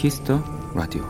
[0.00, 0.42] Kiss the
[0.74, 1.06] Radio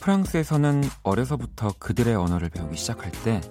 [0.00, 3.42] 프랑스에서는 어려서부터 그들의 언어를 배우기 시작할 때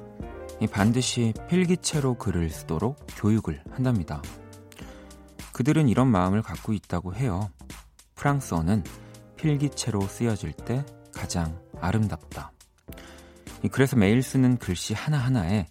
[0.71, 4.23] 반드시 필기체로 글을 쓰도록 교육을 한답니다.
[5.53, 7.51] 그들은 이런 마음을 갖고 있다고 해요.
[8.15, 8.83] 프랑스어는
[9.35, 12.51] 필기체로 쓰여질 때 가장 아름답다.
[13.71, 15.67] 그래서 매일 쓰는 글씨 하나하나에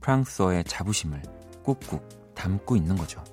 [0.00, 1.20] 프랑스어의 자부심을
[1.64, 2.00] 꾹꾹
[2.36, 3.24] 담고 있는 거죠.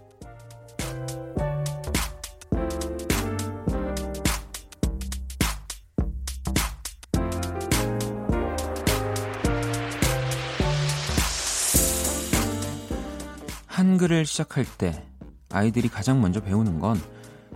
[14.35, 15.05] 시작할 때
[15.49, 16.99] 아이들이 가장 먼저 배우는 건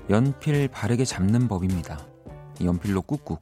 [0.10, 2.00] 연필 바르게 잡는 법입니다.
[2.64, 3.40] 연필로 꾹꾹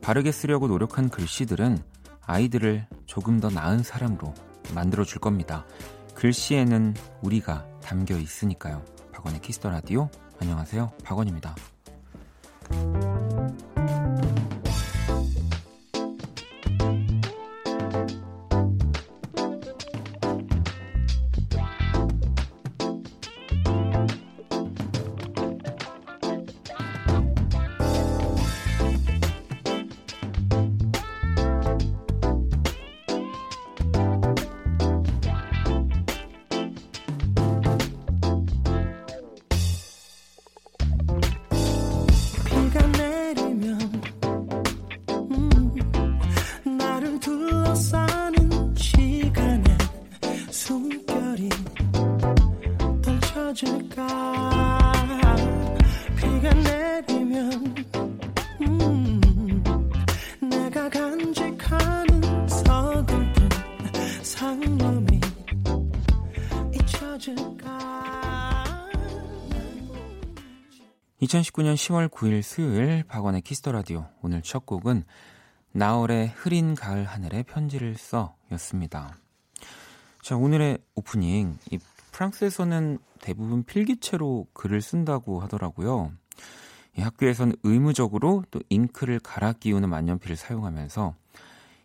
[0.00, 1.78] 바르게 쓰려고 노력한 글씨들은
[2.22, 4.34] 아이들을 조금 더 나은 사람으로
[4.74, 5.64] 만들어 줄 겁니다.
[6.14, 8.82] 글씨에는 우리가 담겨 있으니까요.
[9.12, 10.08] 박원의 Kiss the Radio.
[10.40, 10.92] 안녕하세요.
[11.04, 11.54] 박원입니다.
[71.32, 75.04] 2019년 10월 9일 수요일 박원의 Kiss the Radio 오늘 첫 곡은
[75.72, 79.16] 나얼의 흐린 가을 하늘에 편지를 써였습니다.
[80.20, 81.78] 자 오늘의 오프닝 이
[82.10, 86.12] 프랑스에서는 대부분 필기체로 글을 쓴다고 하더라고요.
[86.98, 91.14] 이 학교에서는 의무적으로 또 잉크를 갈아 끼우는 만년필을 사용하면서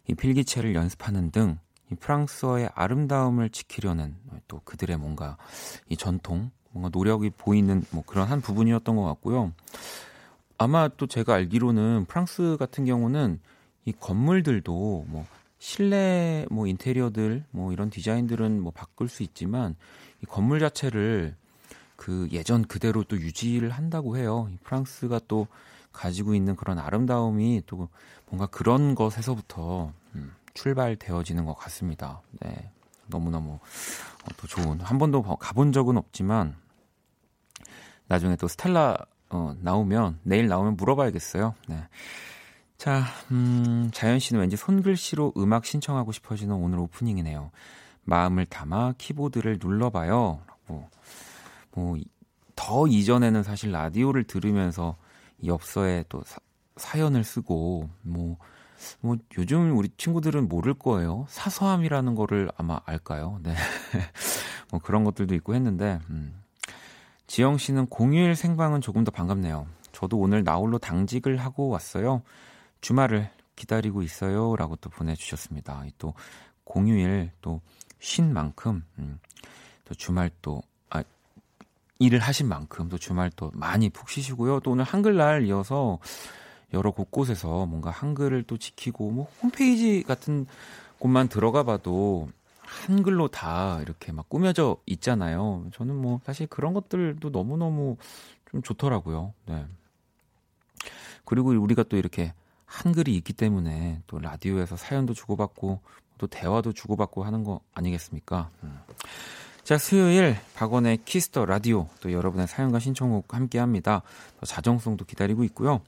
[0.09, 1.57] 이 필기체를 연습하는 등
[1.91, 4.15] 이 프랑스어의 아름다움을 지키려는
[4.47, 5.37] 또 그들의 뭔가
[5.87, 9.51] 이 전통, 뭔가 노력이 보이는 뭐 그런 한 부분이었던 것 같고요.
[10.59, 13.39] 아마 또 제가 알기로는 프랑스 같은 경우는
[13.85, 15.25] 이 건물들도 뭐
[15.57, 19.75] 실내 뭐 인테리어들 뭐 이런 디자인들은 뭐 바꿀 수 있지만
[20.21, 21.35] 이 건물 자체를
[21.95, 24.47] 그 예전 그대로 또 유지를 한다고 해요.
[24.51, 25.47] 이 프랑스가 또
[25.91, 27.89] 가지고 있는 그런 아름다움이 또
[28.27, 32.21] 뭔가 그런 것에서부터 음, 출발되어지는 것 같습니다.
[32.39, 32.71] 네.
[33.07, 36.55] 너무너무 어, 또 좋은 한 번도 가본 적은 없지만
[38.07, 38.97] 나중에 또 스텔라
[39.29, 41.53] 어, 나오면 내일 나오면 물어봐야겠어요.
[41.67, 41.83] 네.
[42.77, 47.51] 자, 음, 자연 씨는 왠지 손글씨로 음악 신청하고 싶어지는 오늘 오프닝이네요.
[48.03, 50.39] 마음을 담아 키보드를 눌러봐요.
[50.47, 50.89] 라고.
[51.73, 51.97] 뭐,
[52.55, 54.95] 더 이전에는 사실 라디오를 들으면서
[55.39, 56.37] 이 엽서에 또 사,
[56.77, 58.37] 사연을 쓰고, 뭐,
[59.01, 61.25] 뭐 요즘 우리 친구들은 모를 거예요.
[61.29, 63.39] 사서함이라는 거를 아마 알까요?
[63.43, 63.55] 네.
[64.71, 66.39] 뭐 그런 것들도 있고 했는데 음.
[67.27, 69.67] 지영 씨는 공휴일 생방은 조금 더 반갑네요.
[69.91, 72.21] 저도 오늘 나홀로 당직을 하고 왔어요.
[72.81, 75.83] 주말을 기다리고 있어요 라고 또 보내주셨습니다.
[75.97, 76.13] 또
[76.63, 77.61] 공휴일 또
[77.99, 79.19] 쉰 만큼 음,
[79.85, 81.03] 또 주말 또 아,
[81.99, 84.59] 일을 하신 만큼 또 주말 또 많이 푹 쉬시고요.
[84.61, 85.99] 또 오늘 한글날 이어서
[86.73, 90.45] 여러 곳곳에서 뭔가 한글을 또 지키고 뭐 홈페이지 같은
[90.99, 92.29] 곳만 들어가 봐도
[92.67, 95.65] 한글로 다 이렇게 막 꾸며져 있잖아요.
[95.73, 97.97] 저는 뭐 사실 그런 것들도 너무너무
[98.51, 99.33] 좀 좋더라고요.
[99.45, 99.65] 네.
[101.25, 102.33] 그리고 우리가 또 이렇게
[102.65, 105.79] 한글이 있기 때문에 또 라디오에서 사연도 주고받고
[106.17, 108.49] 또 대화도 주고받고 하는 거 아니겠습니까?
[108.63, 108.77] 음.
[109.63, 114.01] 자, 수요일 박원의 Kiss the Radio 또 여러분의 사연과 신청곡 함께 합니다.
[114.45, 115.81] 자정송도 기다리고 있고요.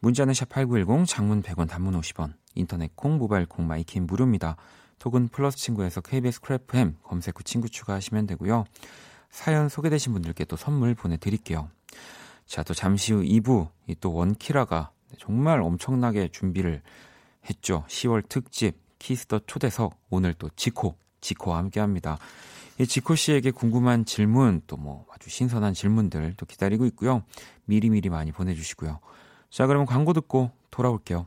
[0.00, 4.56] 문자는 샵8910 장문 100원 단문 50원 인터넷 콩 모바일 콩 마이 K 무료입니다.
[5.00, 8.64] 톡은 플러스 친구에서 KBS Cool FM 검색 후 친구 추가하시면 되고요.
[9.30, 11.68] 사연 소개되신 분들께 또 선물 보내드릴게요.
[12.46, 13.68] 자, 또 잠시 후 2부,
[14.00, 16.82] 또 원키라가 정말 엄청나게 준비를
[17.48, 17.84] 했죠.
[17.88, 22.18] 10월 특집 Kiss the 초대석 오늘 또 지코, 지코와 함께 합니다.
[22.78, 27.22] 이 지코 씨에게 궁금한 질문, 또 뭐 아주 신선한 질문들 또 기다리고 있고요.
[27.66, 28.98] 미리미리 많이 보내주시고요.
[29.50, 31.26] 자, 그러면 광고 듣고 돌아올게요.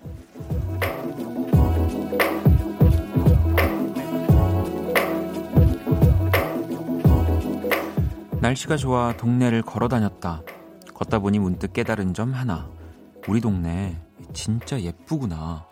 [8.41, 10.41] 날씨가 좋아 동네를 걸어 다녔다.
[10.95, 12.67] 걷다 보니 문득 깨달은 점 하나.
[13.27, 14.01] 우리 동네
[14.33, 15.67] 진짜 예쁘구나.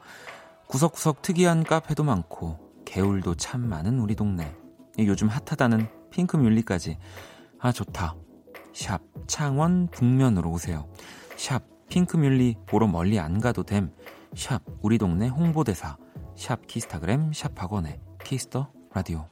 [0.68, 4.56] 구석구석 특이한 카페도 많고 개울도 참 많은 우리 동네.
[5.00, 7.00] 요즘 핫하다는 핑크 뮬리까지.
[7.58, 8.16] 아 좋다.
[8.72, 10.88] 샵 창원 북면으로 오세요.
[11.38, 13.92] 샵 핑크뮬리 보러 멀리 안 가도 됨.
[14.36, 15.98] 샵 우리 동네 홍보대사.
[16.36, 19.28] 샵 키스타그램 샵 박원의 Kiss the Radio.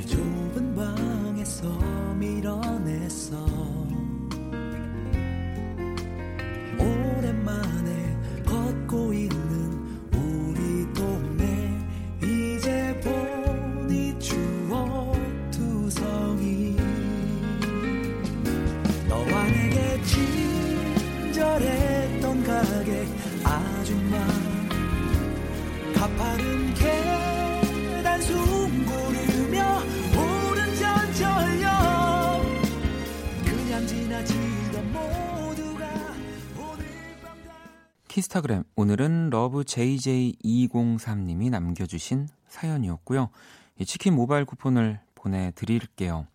[0.00, 0.39] 날좁
[38.20, 43.30] 키스타그램 오늘은 love JJ203님이 남겨주신 사연이었고요.
[43.78, 46.26] 이 치킨 모바일 쿠폰을 보내드릴게요.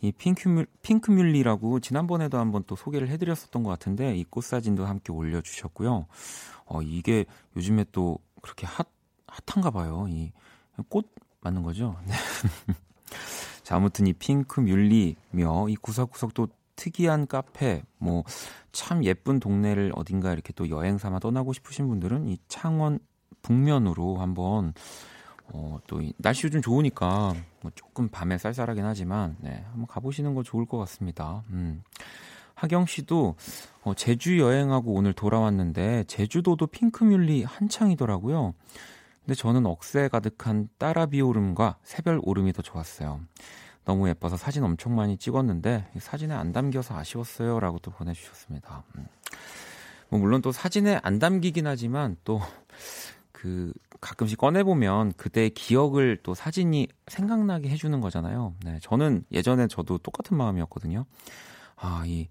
[0.00, 6.06] 이 핑크뮬, 핑크뮬리라고 지난번에도 한번 또 소개를 해드렸었던 것 같은데 이 꽃 사진도 함께 올려주셨고요.
[6.64, 7.24] 어, 이게
[7.54, 8.88] 요즘에 또 그렇게 hot,
[9.28, 10.06] hot한가 봐요.
[10.08, 10.32] 이
[10.88, 11.08] 꽃
[11.40, 11.96] 맞는 거죠?
[12.06, 12.14] 네.
[13.62, 18.22] 자, 아무튼 이 핑크뮬리며 이 구석구석 또 특이한 카페, 뭐
[18.76, 22.98] 참 예쁜 동네를 어딘가 이렇게 또 여행 삼아 떠나고 싶으신 분들은 이 창원
[23.40, 24.74] 북면으로 한번
[25.46, 30.42] 어, 또 이, 날씨 요즘 좋으니까 뭐 조금 밤에 쌀쌀하긴 하지만 네, 한번 가보시는 거
[30.42, 31.42] 좋을 것 같습니다.
[31.50, 31.82] 음.
[32.54, 33.36] 하경 씨도
[33.82, 38.52] 어, 제주 여행하고 오늘 돌아왔는데 제주도도 핑크뮬리 한창이더라고요.
[39.24, 43.20] 근데 저는 억새 가득한 따라비 오름과 새별 오름이 더 좋았어요.
[43.86, 48.84] 너무 예뻐서 사진 엄청 많이 찍었는데 사진에 안 담겨서 아쉬웠어요라고 또 보내주셨습니다.
[48.96, 49.06] 음.
[50.10, 52.40] 뭐 물론 또 사진에 안 담기긴 하지만 또
[53.36, 58.54] 그 가끔씩 꺼내 보면 그때의 기억을 또 사진이 생각나게 해주는 거잖아요.
[58.64, 61.04] 네, 저는 예전에 저도 똑같은 마음이었거든요.
[61.76, 62.28] 아, 이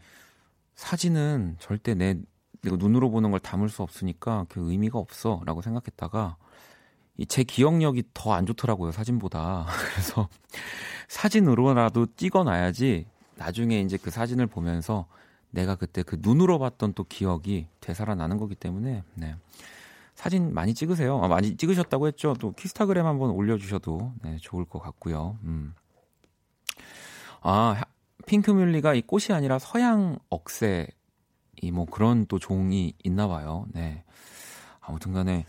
[0.73, 2.17] 사진은 절대 내
[2.63, 6.43] 내가 눈으로 보는 걸 담을 수 없으니까 그 의미가 없어라고 생각했다가 이
[7.27, 10.27] 제 기억력이 더 안 좋더라고요 사진보다 그래서
[11.07, 13.05] 사진으로라도 찍어놔야지
[13.35, 15.05] 나중에 이제 그 사진을 보면서
[15.51, 19.35] 내가 그때 그 눈으로 봤던 또 기억이 되살아나는 거기 때문에 네.
[20.15, 21.21] 사진 많이 찍으세요.
[21.23, 22.33] 아, 많이 찍으셨다고 했죠.
[22.39, 25.37] 또 키스타그램 한번 올려주셔도 네, 좋을 것 같고요.
[25.43, 25.73] 음.
[27.41, 27.83] 아
[28.25, 30.87] 핑크뮬리가 이 꽃이 아니라 서양 억새
[31.61, 33.65] 이 뭐 그런 또 종이 있나 봐요.
[33.71, 34.03] 네.
[34.81, 35.45] 아무튼 간에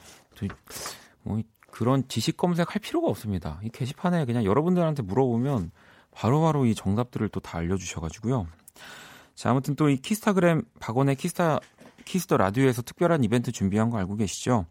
[1.23, 1.41] 뭐
[1.77, 3.61] 그런 지식 검색할 필요가 없습니다.
[3.63, 5.71] 이 게시판에 그냥 여러분들한테 물어보면
[6.11, 8.47] 바로바로 바로 이 정답들을 또 다 알려주셔가지고요.
[9.35, 11.61] 자 아무튼 또 이 키스타그램 박원의 키스타
[12.07, 14.65] Kiss the Radio에서 특별한 이벤트 준비한 거 알고 계시죠?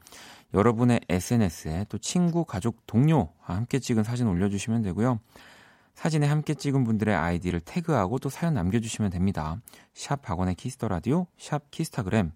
[0.56, 5.20] 여러분의 SNS에 또 친구, 가족, 동료와 함께 찍은 사진 올려주시면 되고요.
[5.94, 9.62] 사진에 함께 찍은 분들의 아이디를 태그하고 또 사연 남겨주시면 됩니다.
[9.94, 12.32] 샵 박원의 Kiss the Radio, 샵 키스타그램,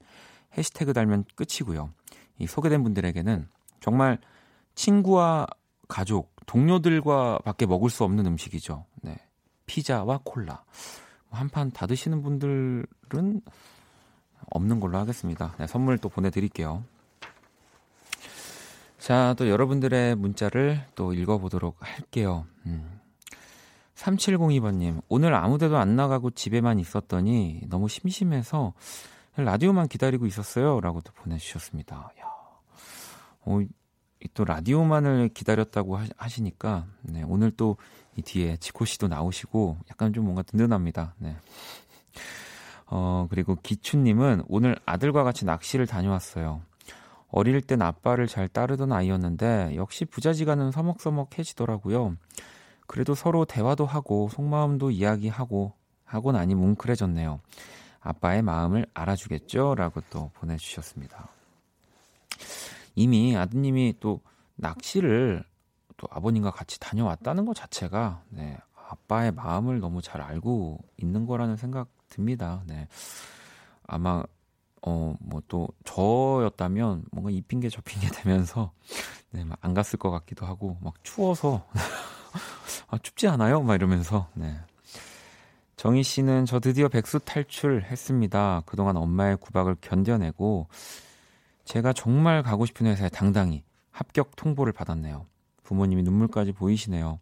[0.55, 1.89] 해시태그 달면 끝이고요.
[2.37, 3.47] 이 소개된 분들에게는
[3.79, 4.19] 정말
[4.75, 5.47] 친구와
[5.87, 8.85] 가족, 동료들과 밖에 먹을 수 없는 음식이죠.
[9.01, 9.17] 네.
[9.65, 10.63] 피자와 콜라.
[11.31, 13.41] 한 판 다 드시는 분들은
[14.51, 15.53] 없는 걸로 하겠습니다.
[15.59, 16.83] 네, 선물 또 보내드릴게요.
[18.97, 22.45] 자, 또 여러분들의 문자를 또 읽어보도록 할게요.
[22.65, 22.99] 음.
[23.95, 28.73] 3702번님, 오늘 아무 데도 안 나가고 집에만 있었더니 너무 심심해서
[29.35, 30.79] 라디오만 기다리고 있었어요.
[30.81, 31.95] 라고 또 보내주셨습니다.
[32.19, 32.25] 야,
[33.41, 33.59] 어,
[34.33, 37.77] 또 라디오만을 기다렸다고 하시니까, 네, 오늘 또
[38.19, 41.15] 이 뒤에 지코 씨도 나오시고 약간 좀 뭔가 든든합니다.
[41.17, 41.35] 네.
[42.87, 46.61] 어, 그리고 기춘님은 오늘 아들과 같이 낚시를 다녀왔어요.
[47.31, 52.17] 어릴 땐 아빠를 잘 따르던 아이였는데 역시 부자지간은 서먹서먹해지더라고요.
[52.87, 55.73] 그래도 서로 대화도 하고 속마음도 이야기하고
[56.03, 57.39] 하고 나니 뭉클해졌네요.
[58.01, 59.75] 아빠의 마음을 알아주겠죠?
[59.75, 61.29] 라고 또 보내주셨습니다.
[62.99, 64.19] 이미 아드님이 또
[64.55, 65.43] 낚시를
[65.95, 71.87] 또 아버님과 같이 다녀왔다는 것 자체가 네, 아빠의 마음을 너무 잘 알고 있는 거라는 생각
[72.09, 72.61] 듭니다.
[72.67, 72.89] 네.
[73.87, 74.23] 아마
[74.81, 78.71] 어 뭐 또 저였다면 뭔가 이 핑계 저 핑계 되면서
[79.31, 81.65] 네, 안 갔을 것 같기도 하고 막 추워서
[82.89, 83.61] 아, 춥지 않아요?
[83.61, 84.57] 막 이러면서 네.
[85.77, 88.63] 정희 씨는 저 드디어 백수 탈출했습니다.
[88.65, 90.67] 그동안 엄마의 구박을 견뎌내고
[91.69, 95.27] 제가 정말 가고 싶은 회사에 당당히 합격 통보를 받았네요.
[95.61, 97.19] 부모님이 눈물까지 보이시네요.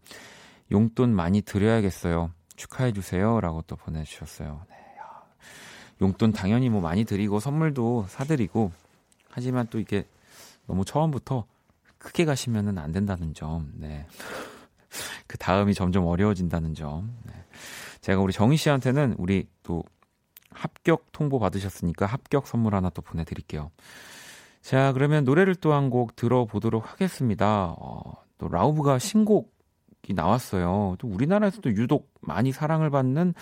[0.71, 2.31] 용돈 많이 드려야겠어요.
[2.55, 4.63] 축하해 주세요라고 또 보내 주셨어요.
[4.69, 4.75] 네.
[6.01, 8.71] 용돈 당연히 뭐 많이 드리고 선물도 사드리고
[9.29, 10.07] 하지만 또 이게
[10.65, 11.45] 너무 처음부터
[11.97, 13.73] 크게 가시면은 안 된다는 점.
[13.75, 14.07] 네.
[15.27, 17.13] 그 다음이 점점 어려워진다는 점.
[17.23, 17.33] 네.
[17.99, 19.83] 제가 우리 정희 씨한테는 우리 또
[20.51, 23.71] 합격 통보 받으셨으니까 합격 선물 하나 또 보내드릴게요.
[24.67, 27.73] 자, 그러면 노래를 또 한 곡 들어보도록 하겠습니다.
[27.79, 30.97] 어, 또 라우브가 신곡이 나왔어요.
[30.99, 33.33] 또 우리나라에서도 유독 많이 사랑을 받는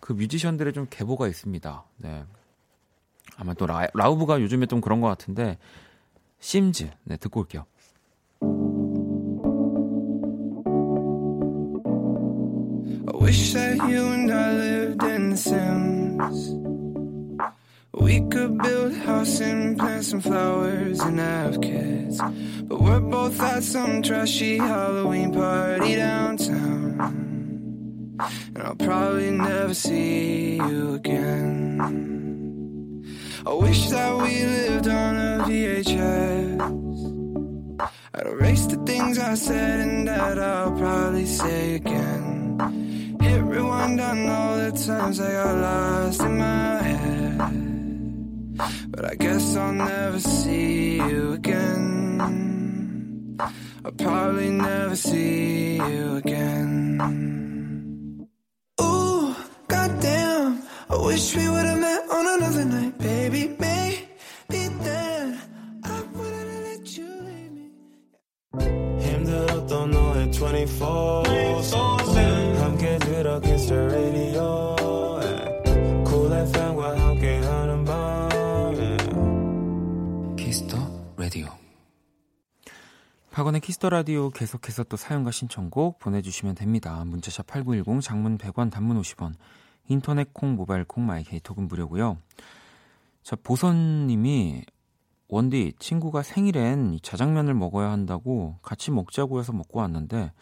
[0.00, 1.84] 그 뮤지션들의 좀 계보가 있습니다.
[1.96, 2.24] 네.
[3.38, 5.56] 아마 또 라, 라우브가 요즘에 좀 그런 것 같은데
[6.40, 7.64] 심즈 네 듣고 올게요.
[16.28, 16.85] I.
[17.96, 22.20] We could build a house and plant some flowers and have kids.
[22.62, 27.00] But we're both at some trashy Halloween party downtown.
[28.54, 32.16] And I'll probably never see you again.
[33.46, 36.60] I wish that we lived on a VHS.
[38.14, 43.16] I'd erase the things I said and that I'll probably say again.
[43.20, 47.75] Hit rewind on all the times I got lost in my head.
[48.96, 52.18] But I guess I'll never see you again.
[53.84, 56.98] I'll probably never see you again.
[58.80, 59.36] Ooh,
[59.68, 60.62] goddamn.
[60.88, 63.54] I wish we would've met on another night, baby.
[63.58, 65.40] Maybe then
[65.84, 67.68] I wouldn't let you leave me.
[69.04, 71.24] Hem de auto, no, 24.
[71.24, 71.85] 24.
[83.36, 87.04] 박원의 키스 더 라디오 계속해서 또 사연과 신청곡 보내주시면 됩니다.
[87.04, 89.34] 문자샵 8910 장문 100원 단문 50원
[89.88, 92.16] 인터넷 콩 모바일 콩 마이 K톡은 무료고요.
[93.22, 94.62] 자 보선님이
[95.28, 100.32] 원디 친구가 생일엔 이 자장면을 먹어야 한다고 같이 먹자고 해서 먹고 왔는데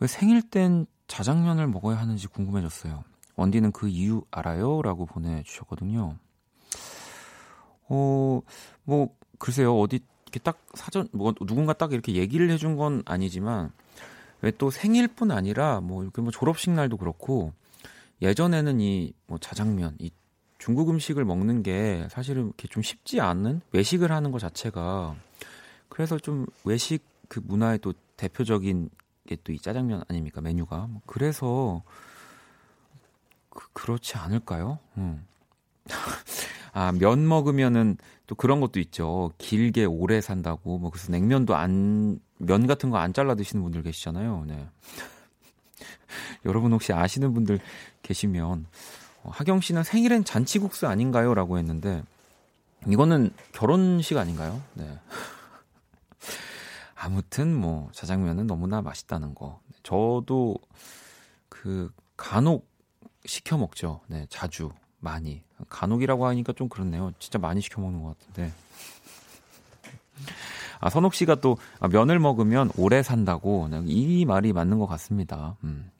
[0.00, 3.04] 왜 생일 땐 자장면을 먹어야 하는지 궁금해졌어요.
[3.36, 4.80] 원디는 그 이유 알아요?
[4.80, 6.16] 라고 보내주셨거든요.
[7.90, 8.40] 어,
[8.84, 9.78] 뭐, 글쎄요.
[9.78, 13.72] 어디, 이렇게 딱 사전, 뭐, 누군가 딱 이렇게 얘기를 해준 건 아니지만,
[14.42, 17.52] 왜 또 생일뿐 아니라, 뭐, 이렇게 뭐 졸업식 날도 그렇고,
[18.22, 20.10] 예전에는 이, 뭐, 자장면, 이
[20.58, 25.16] 중국 음식을 먹는 게 사실은 이렇게 좀 쉽지 않은 외식을 하는 것 자체가,
[25.88, 28.90] 그래서 좀 외식 그 문화의 또 대표적인
[29.28, 30.40] 게 또 이 짜장면 아닙니까?
[30.40, 30.86] 메뉴가.
[30.88, 31.82] 뭐 그래서,
[33.50, 34.78] 그, 그렇지 않을까요?
[34.96, 35.26] 음.
[36.72, 37.96] 아, 면 먹으면은
[38.28, 39.32] 또 그런 것도 있죠.
[39.38, 40.78] 길게 오래 산다고.
[40.78, 44.44] 뭐 그래서 냉면도 안, 면 같은 거 안 잘라 드시는 분들 계시잖아요.
[44.46, 44.68] 네.
[46.44, 47.58] 여러분 혹시 아시는 분들
[48.02, 48.66] 계시면,
[49.22, 51.32] 어, 하경 씨는 생일엔 잔치국수 아닌가요?
[51.34, 52.02] 라고 했는데,
[52.86, 54.62] 이거는 결혼식 아닌가요?
[54.74, 54.98] 네.
[56.94, 59.60] 아무튼 뭐, 자장면은 너무나 맛있다는 거.
[59.82, 60.56] 저도
[61.48, 62.68] 그, 간혹
[63.24, 64.00] 시켜 먹죠.
[64.06, 64.70] 네, 자주.
[65.00, 65.42] 많이.
[65.68, 67.12] 간혹이라고 하니까 좀 그렇네요.
[67.18, 68.52] 진짜 많이 시켜 먹는 것 같은데.
[70.80, 73.68] 아, 선옥 씨가 또 아, 면을 먹으면 오래 산다고.
[73.68, 75.56] 네, 이 말이 맞는 것 같습니다.
[75.64, 75.90] 음.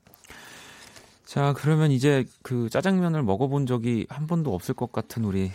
[1.24, 5.52] 자, 그러면 이제 그 짜장면을 먹어본 적이 한 번도 없을 것 같은 우리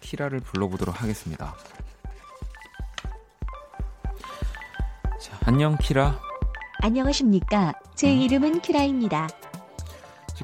[0.00, 1.54] 키라를 불러보도록 하겠습니다.
[5.20, 6.18] 자, 안녕, 키라.
[6.80, 7.74] 안녕하십니까.
[7.94, 9.28] 제 이름은 키라입니다.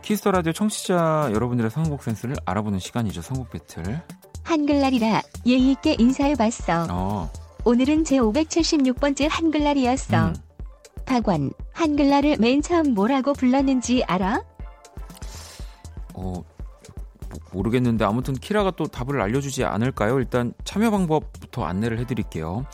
[0.02, 3.22] 키스 더 라디오 청취자 여러분들의 선곡 센스를 알아보는 시간이죠.
[3.22, 4.00] 선곡 배틀.
[4.44, 6.86] 한글날이라 예의 있게 인사해봤어.
[6.90, 7.30] 어,
[7.64, 10.28] 오늘은 제 576번째 한글날이었어.
[10.28, 10.34] 음.
[11.04, 14.42] 박원, 한글날을 맨 처음 뭐라고 불렀는지 알아?
[17.58, 20.18] 모르겠는데 아무튼 키라가 또 답을 알려주지 않을까요?
[20.18, 22.64] 일단 참여 방법부터 안내를 해드릴게요.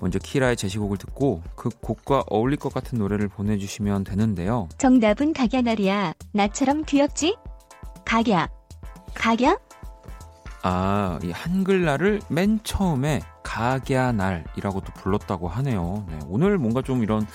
[0.00, 4.68] 먼저 키라의 제시곡을 듣고 그 곡과 어울릴 것 같은 노래를 보내주시면 되는데요.
[4.76, 6.12] 정답은 각야날이야.
[6.32, 7.36] 나처럼 귀엽지?
[8.04, 8.48] 각야.
[9.14, 9.56] 각야?
[10.62, 16.06] 아, 이 한글날을 맨 처음에 각야날이라고도 불렀다고 하네요.
[16.08, 17.26] 네, 오늘 뭔가 좀 이런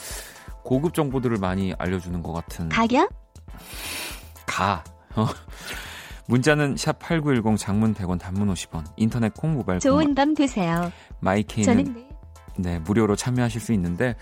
[0.63, 3.08] 고급 정보들을 많이 알려주는 것 같은 각야?
[4.46, 4.84] 가.
[6.29, 6.33] 어.
[6.33, 10.91] 문자는 샵 8910 장문 100원 단문 50원 인터넷 콩 모바일 콩 좋은 밤 되세요.
[11.19, 12.09] 마이케이는 저는 내일
[12.57, 14.15] 네, 무료로 참여하실 수 있는데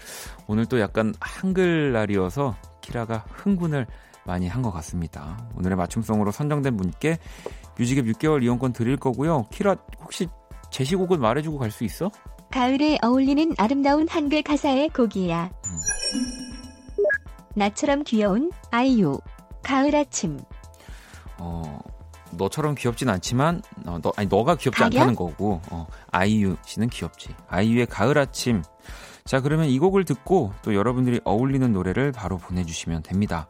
[0.48, 3.88] 오늘 또 약간 한글날이어서 키라가 흥분을
[4.26, 5.38] 많이 한 것 같습니다.
[5.56, 7.18] 오늘의 맞춤송으로 선정된 분께
[7.80, 9.48] 뮤직앱 6개월 이용권 드릴 거고요.
[9.52, 10.28] 키라 혹시
[10.72, 12.12] 제시곡은 말해주고 갈 수 있어?
[12.52, 15.50] 가을에 어울리는 아름다운 한글 가사의 곡이야.
[15.66, 15.72] 음.
[17.56, 19.18] 나처럼 귀여운 아이유.
[19.64, 20.40] 가을 아침.
[21.40, 21.80] 어,
[22.38, 24.96] 너처럼 귀엽진 않지만 어, 너 아니 너가 귀엽지 가격?
[25.02, 27.30] 않다는 거고 어, 아이유 씨는 귀엽지.
[27.48, 28.64] 아이유의 가을 아침.
[29.26, 33.48] 자 그러면 이 곡을 듣고 또 여러분들이 어울리는 노래를 바로 보내주시면 됩니다.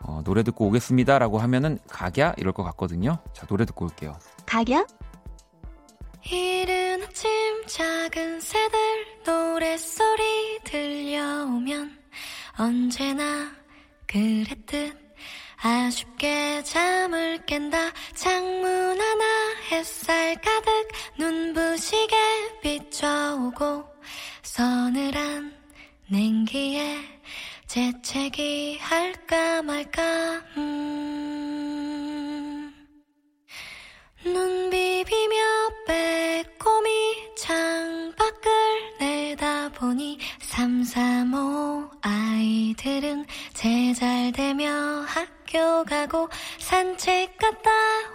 [0.00, 3.18] 어, 노래 듣고 오겠습니다라고 하면은 가갸 이럴 것 같거든요.
[3.32, 4.16] 자 노래 듣고 올게요.
[4.46, 4.86] 가격?
[6.30, 8.78] 이른 아침 작은 새들
[9.26, 11.98] 노랫소리 들려오면
[12.58, 13.50] 언제나
[14.06, 15.01] 그랬듯
[15.64, 17.92] 아쉽게 잠을 깬다.
[18.16, 19.24] 창문 하나
[19.70, 22.16] 햇살 가득 눈부시게
[22.62, 23.84] 비춰오고
[24.42, 25.54] 서늘한
[26.08, 26.98] 냉기에
[27.68, 30.02] 재채기 할까 말까
[30.56, 31.22] 음.
[34.24, 35.36] 눈 비비며
[35.86, 36.90] 빼꼼히
[37.36, 38.50] 창밖을
[38.98, 45.06] 내다보니 삼삼오 아이들은 제잘되며
[45.52, 47.70] 학교 가고 산책 갔다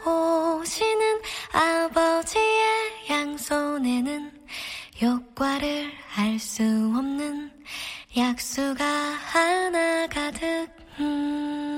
[0.10, 1.21] 오시는
[1.52, 4.32] 아버지의 양손에는
[5.00, 7.52] 효과를 알 수 없는
[8.17, 10.67] 약수가 하나 가득
[11.00, 11.77] 음.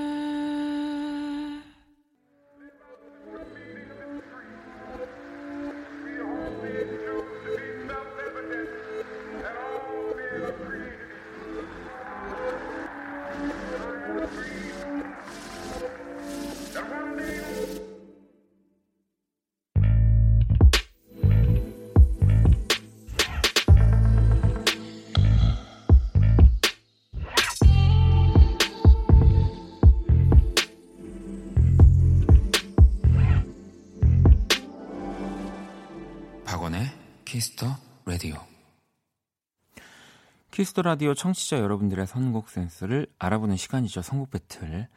[40.59, 44.01] 키스 더 라디오 청취자 여러분들의 선곡 센스를 알아보는 시간이죠.
[44.01, 44.89] 선곡 배틀.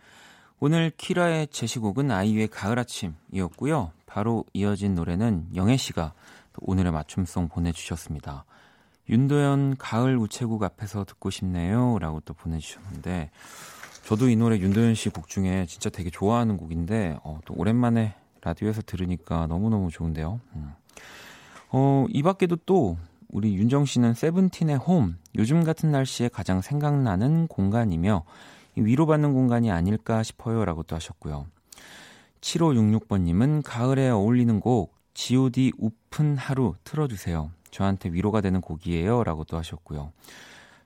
[0.59, 3.93] 오늘 키라의 제시곡은 아이유의 가을 아침이었고요.
[4.05, 6.15] 바로 이어진 노래는 영애 씨가
[6.53, 8.45] 또 오늘의 맞춤송 보내주셨습니다.
[9.09, 13.31] 윤도현 가을 우체국 앞에서 듣고 싶네요 라고 또 보내주셨는데
[14.03, 18.83] 저도 이 노래 윤도현 씨 곡 중에 진짜 되게 좋아하는 곡인데 어, 또 오랜만에 라디오에서
[18.83, 20.41] 들으니까 너무너무 좋은데요.
[20.57, 20.73] 음.
[21.71, 22.99] 어, 이 밖에도 또
[23.33, 28.25] 우리 윤정 씨는 세븐틴의 홈, 요즘 같은 날씨에 가장 생각나는 공간이며
[28.77, 31.47] 위로받는 공간이 아닐까 싶어요 라고 또 하셨고요.
[32.43, 37.51] 7566번님은 가을에 어울리는 곡 G.O.D 우픈 하루 틀어주세요.
[37.71, 40.13] 저한테 위로가 되는 곡이에요 라고 또 하셨고요.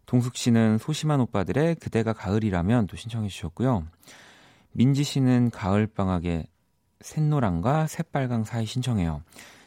[0.07, 3.85] 동숙 씨는 소심한 오빠들의 그대가 가을이라면 또 신청해 주셨고요.
[4.71, 6.47] 민지 씨는 가을방학의
[7.01, 9.23] 샛노랑과 새빨강 사이 신청해요.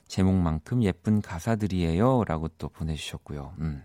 [0.09, 2.25] 제목만큼 예쁜 가사들이에요.
[2.25, 3.53] 라고 또 보내주셨고요.
[3.59, 3.83] 음.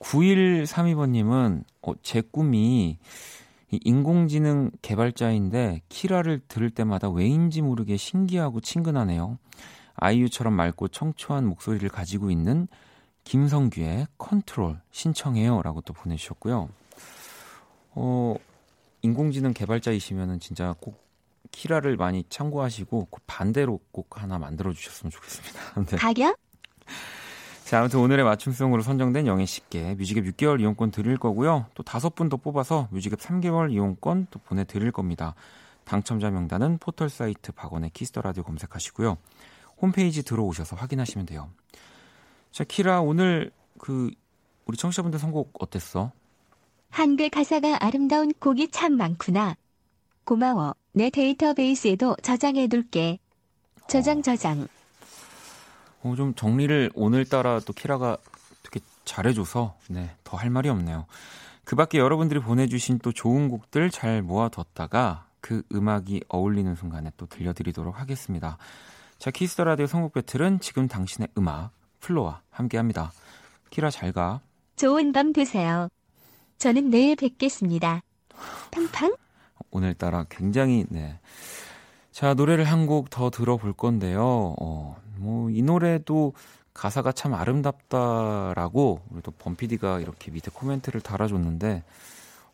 [0.00, 2.98] 9132번님은, 어, 제 꿈이
[3.70, 9.38] 이 인공지능 개발자인데, 키라를 들을 때마다 왜인지 모르게 신기하고 친근하네요.
[9.94, 12.66] 아이유처럼 맑고 청초한 목소리를 가지고 있는
[13.24, 15.60] 김성규의 컨트롤 신청해요.
[15.62, 16.70] 라고 또 보내주셨고요.
[17.92, 18.34] 어,
[19.02, 21.09] 인공지능 개발자이시면은 진짜 꼭
[21.50, 25.60] 키라를 많이 참고하시고 그 반대로 꼭 하나 만들어 주셨으면 좋겠습니다.
[25.86, 25.96] 네.
[25.96, 26.36] 가격?
[27.64, 31.66] 자, 아무튼 오늘의 맞춤송으로 선정된 영애 씨께 뮤직앱 6개월 이용권 드릴 거고요.
[31.74, 35.34] 또 다섯 분 더 뽑아서 뮤직앱 3개월 이용권 또 보내 드릴 겁니다.
[35.84, 39.16] 당첨자 명단은 포털 사이트 박원의 키스 더 라디오 검색하시고요.
[39.80, 41.48] 홈페이지 들어오셔서 확인하시면 돼요.
[42.52, 44.10] 자, 키라 오늘 그
[44.66, 46.12] 우리 청취자분들 선곡 어땠어?
[46.90, 49.56] 한글 가사가 아름다운 곡이 참 많구나.
[50.24, 50.74] 고마워.
[50.92, 53.18] 내 데이터베이스에도 저장해둘게.
[53.88, 54.68] 저장 저장.
[56.02, 58.16] 어, 좀 정리를 오늘따라 또 키라가
[58.62, 61.06] 되게 잘해줘서 네, 더 할 말이 없네요.
[61.64, 67.98] 그 밖에 여러분들이 보내주신 또 좋은 곡들 잘 모아뒀다가 그 음악이 어울리는 순간에 또 들려드리도록
[68.00, 68.58] 하겠습니다.
[69.18, 71.70] 자, 키스 더 라디오 선곡 배틀은 지금 당신의 음악
[72.00, 73.12] FLO와 함께 합니다.
[73.70, 74.40] 키라 잘 가.
[74.76, 75.88] 좋은 밤 되세요.
[76.58, 78.02] 저는 내일 뵙겠습니다.
[78.70, 79.14] 팡팡.
[79.70, 81.18] 오늘따라 굉장히 네.
[82.12, 84.54] 자, 노래를 한 곡 더 들어볼 건데요.
[84.60, 86.32] 어, 뭐 이 노래도
[86.74, 91.82] 가사가 참 아름답다라고 우리 또 범피디가 이렇게 밑에 코멘트를 달아줬는데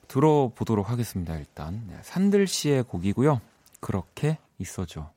[0.09, 1.37] 들어보도록 하겠습니다.
[1.37, 3.40] 일단 네, 산들 씨의 곡이고요.
[3.81, 5.11] 그렇게 있어줘.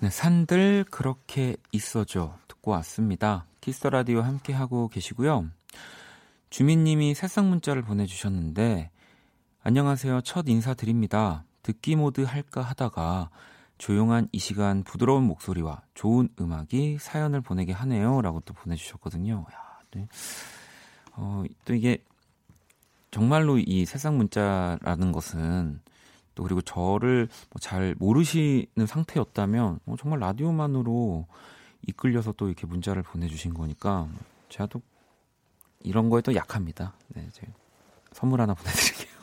[0.00, 3.46] 네, 산들 그렇게 있어줘 듣고 왔습니다.
[3.60, 5.46] 키스 더 라디오 함께 하고 계시고요.
[6.50, 8.90] 주민님이 새싹 문자를 보내주셨는데
[9.66, 10.20] 안녕하세요.
[10.20, 11.42] 첫 인사드립니다.
[11.62, 13.30] 듣기 모드 할까 하다가
[13.78, 18.20] 조용한 이 시간 부드러운 목소리와 좋은 음악이 사연을 보내게 하네요.
[18.20, 19.46] 라고 또 보내주셨거든요.
[19.54, 20.06] 야, 네.
[21.12, 22.04] 어, 또 이게
[23.10, 25.80] 정말로 이 세상 문자라는 것은
[26.34, 31.26] 또 그리고 저를 뭐 잘 모르시는 상태였다면 뭐 정말 라디오만으로
[31.86, 34.08] 이끌려서 또 이렇게 문자를 보내주신 거니까
[34.50, 34.82] 제가 또
[35.80, 36.92] 이런 거에 또 약합니다.
[37.08, 37.50] 네, 제가
[38.12, 39.13] 선물 하나 보내드릴게요.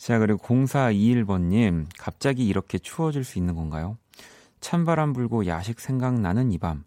[0.00, 0.06] 네.
[0.06, 3.98] 자, 그리고 0421번님, 갑자기 이렇게 추워질 수 있는 건가요?
[4.60, 6.84] 찬바람 불고 야식 생각나는 이 밤,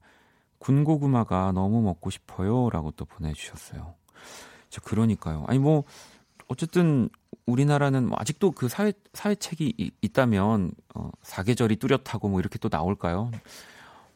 [0.57, 2.69] 군고구마가 너무 먹고 싶어요.
[2.71, 3.93] 라고 또 보내주셨어요.
[4.69, 5.45] 저 그러니까요.
[5.47, 5.83] 아니, 뭐,
[6.47, 7.09] 어쨌든
[7.45, 13.29] 우리나라는 뭐 아직도 그 사회, 사회책이 이, 있다면, 어, 사계절이 뚜렷하고 뭐 이렇게 또 나올까요?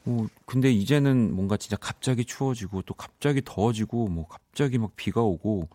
[0.06, 5.68] 뭐, 근데 이제는 뭔가 진짜 갑자기 추워지고 또 갑자기 더워지고 뭐 갑자기 막 비가 오고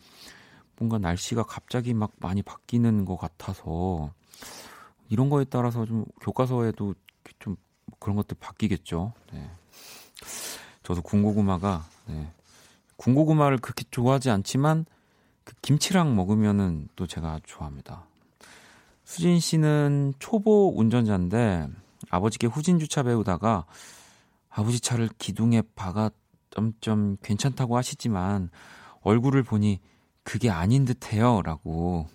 [0.83, 4.13] 뭔가 날씨가 갑자기 막 많이 바뀌는 것 같아서
[5.09, 6.95] 이런 거에 따라서 좀 교과서에도
[7.39, 7.57] 좀
[8.01, 9.13] 그런 것들 바뀌겠죠.
[9.33, 9.49] 네.
[10.83, 12.33] 저도 군고구마가 네.
[12.97, 14.85] 군고구마를 그렇게 좋아하지 않지만
[15.45, 18.05] 그 김치랑 먹으면은 또 제가 좋아합니다.
[19.05, 21.69] 수진 씨는 초보 운전자인데
[22.11, 23.67] 아버지께 후진 주차 배우다가
[24.51, 26.11] 아버지 차를 기둥에 박아
[26.51, 28.51] 점점 괜찮다고 하시지만
[29.03, 29.81] 얼굴을 보니
[30.25, 32.07] 그게 아닌 듯해요 라고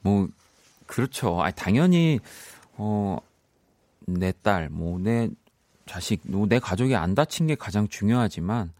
[0.00, 0.28] 뭐
[0.86, 1.42] 그렇죠.
[1.42, 2.20] 아 당연히
[2.76, 3.18] 어
[4.04, 5.28] 내 딸, 뭐 내
[5.86, 8.72] 자식, 뭐 내 가족이 안 다친 게 가장 중요하지만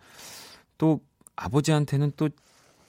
[0.79, 1.01] 또
[1.37, 2.29] 아버지한테는 또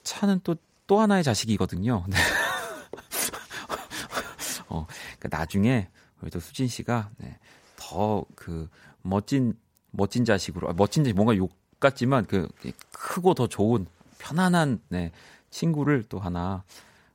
[0.02, 2.04] 차는 또 또 하나의 자식이거든요.
[2.08, 2.16] 네.
[4.68, 4.86] 어,
[5.18, 5.88] 그러니까 나중에
[6.30, 7.38] 또 수진 씨가 네,
[7.76, 8.68] 더 그
[9.00, 9.56] 멋진
[9.90, 12.48] 멋진 자식으로 아, 멋진 자식 뭔가 욕 같지만 그
[12.92, 13.86] 크고 더 좋은
[14.18, 15.12] 편안한 네,
[15.50, 16.64] 친구를 또 하나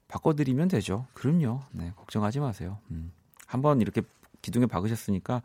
[0.07, 1.05] 바꿔드리면 되죠.
[1.13, 1.61] 그럼요.
[1.71, 2.77] 네, 걱정하지 마세요.
[2.91, 3.11] 음.
[3.45, 4.01] 한번 이렇게
[4.41, 5.41] 기둥에 박으셨으니까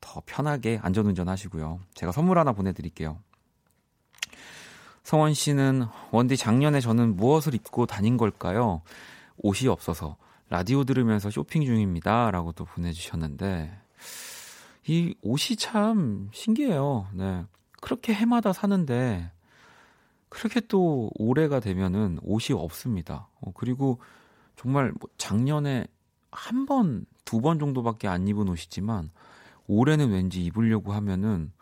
[0.00, 1.80] 더 편하게 안전운전 하시고요.
[1.94, 3.18] 제가 선물 하나 보내드릴게요.
[5.02, 8.82] 성원 씨는 원디 작년에 저는 무엇을 입고 다닌 걸까요?
[9.38, 10.16] 옷이 없어서
[10.50, 12.30] 라디오 들으면서 쇼핑 중입니다.
[12.30, 13.76] 라고 또 보내주셨는데,
[14.86, 17.08] 이 옷이 참 신기해요.
[17.12, 17.44] 네.
[17.80, 19.30] 그렇게 해마다 사는데
[20.28, 23.28] 그렇게 또 올해가 되면은 옷이 없습니다.
[23.40, 23.98] 어, 그리고
[24.56, 25.86] 정말 뭐 작년에
[26.30, 29.10] 한 번, 두 번 정도밖에 안 입은 옷이지만
[29.66, 31.52] 올해는 왠지 입으려고 하면은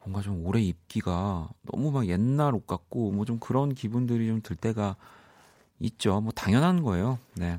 [0.00, 4.56] 뭔가 좀 오래 입기가 너무 막 옛날 옷 같고 뭐 좀 그런 기분들이 좀 들
[4.56, 4.96] 때가
[5.80, 6.20] 있죠.
[6.20, 7.18] 뭐 당연한 거예요.
[7.34, 7.58] 네.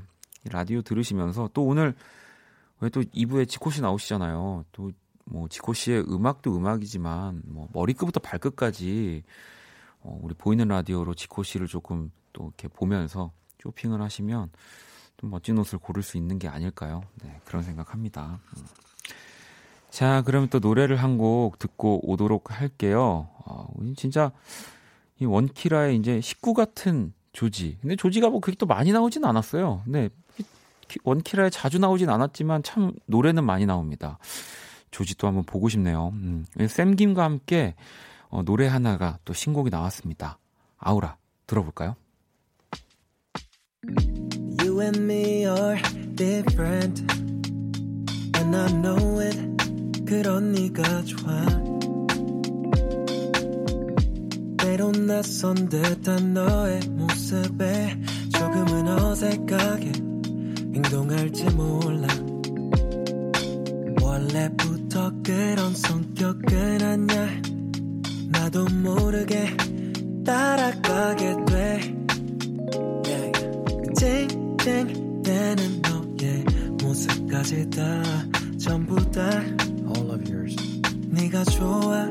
[0.50, 1.94] 라디오 들으시면서 또 오늘
[2.80, 4.66] 왜 또 2부에 지코 씨 나오시잖아요.
[4.72, 4.92] 또
[5.30, 9.24] 뭐 지코 씨의 음악도 음악이지만 뭐 머리끝부터 발끝까지
[10.02, 14.50] 어, 우리 보이는 라디오로 지코 씨를 조금 또 이렇게 보면서 쇼핑을 하시면
[15.18, 17.02] 좀 멋진 옷을 고를 수 있는 게 아닐까요?
[17.24, 18.40] 네, 그런 생각합니다.
[18.58, 18.66] 음.
[19.90, 23.28] 자, 그러면 또 노래를 한 곡 듣고 오도록 할게요.
[23.46, 24.32] 어, 진짜
[25.20, 27.78] 이 원키라의 이제 식구 같은 조지.
[27.82, 29.82] 근데 조지가 뭐 그렇게 또 많이 나오진 않았어요.
[29.88, 30.10] 네,
[31.04, 34.20] 원키라에 자주 나오진 않았지만 참 노래는 많이 나옵니다.
[34.98, 36.10] 조지 또 한번 보고 싶네요.
[36.14, 36.44] 음.
[36.68, 37.76] 샘김과 함께
[38.30, 40.40] 어, 노래 하나가 또 신곡이 나왔습니다.
[40.80, 41.96] 아우라 들어볼까요?
[44.60, 45.80] You and me are
[46.16, 47.06] different
[48.38, 51.46] And I know it 그런 네가 좋아
[54.58, 58.02] 때론 낯선 듯한 너의 모습에
[58.34, 59.92] 조금은 어색하게
[60.74, 62.08] 행동할지 몰라
[64.02, 64.50] 원래
[64.98, 67.42] 부터 그런 성격은 아냐?
[68.30, 69.56] 나도 모르게
[70.26, 71.96] 따라가게 돼.
[73.96, 76.44] 찡찡 대는 너의
[76.82, 77.84] 모습까지 다
[78.58, 79.22] 전부 다
[79.96, 80.56] All of yours.
[81.12, 82.08] 네가 좋아.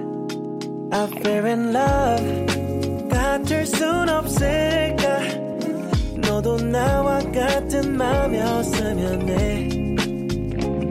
[0.93, 3.09] I feel in love.
[3.09, 5.19] 같을 순 없을까?
[6.21, 9.69] 너도 나와 같은 맘이었으면 해.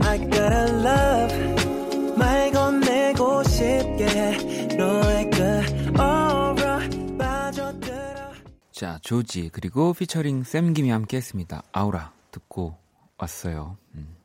[0.01, 1.45] I gotta love.
[1.45, 1.54] 말
[3.49, 5.41] 싶게 너의 그
[5.99, 6.79] aura
[7.17, 8.31] 빠져들어
[8.71, 11.63] 자, 조지 그리고 피처링 샘김이 함께 했습니다.
[11.71, 12.77] 아우라 듣고
[13.17, 13.77] 왔어요.
[13.95, 14.15] 음.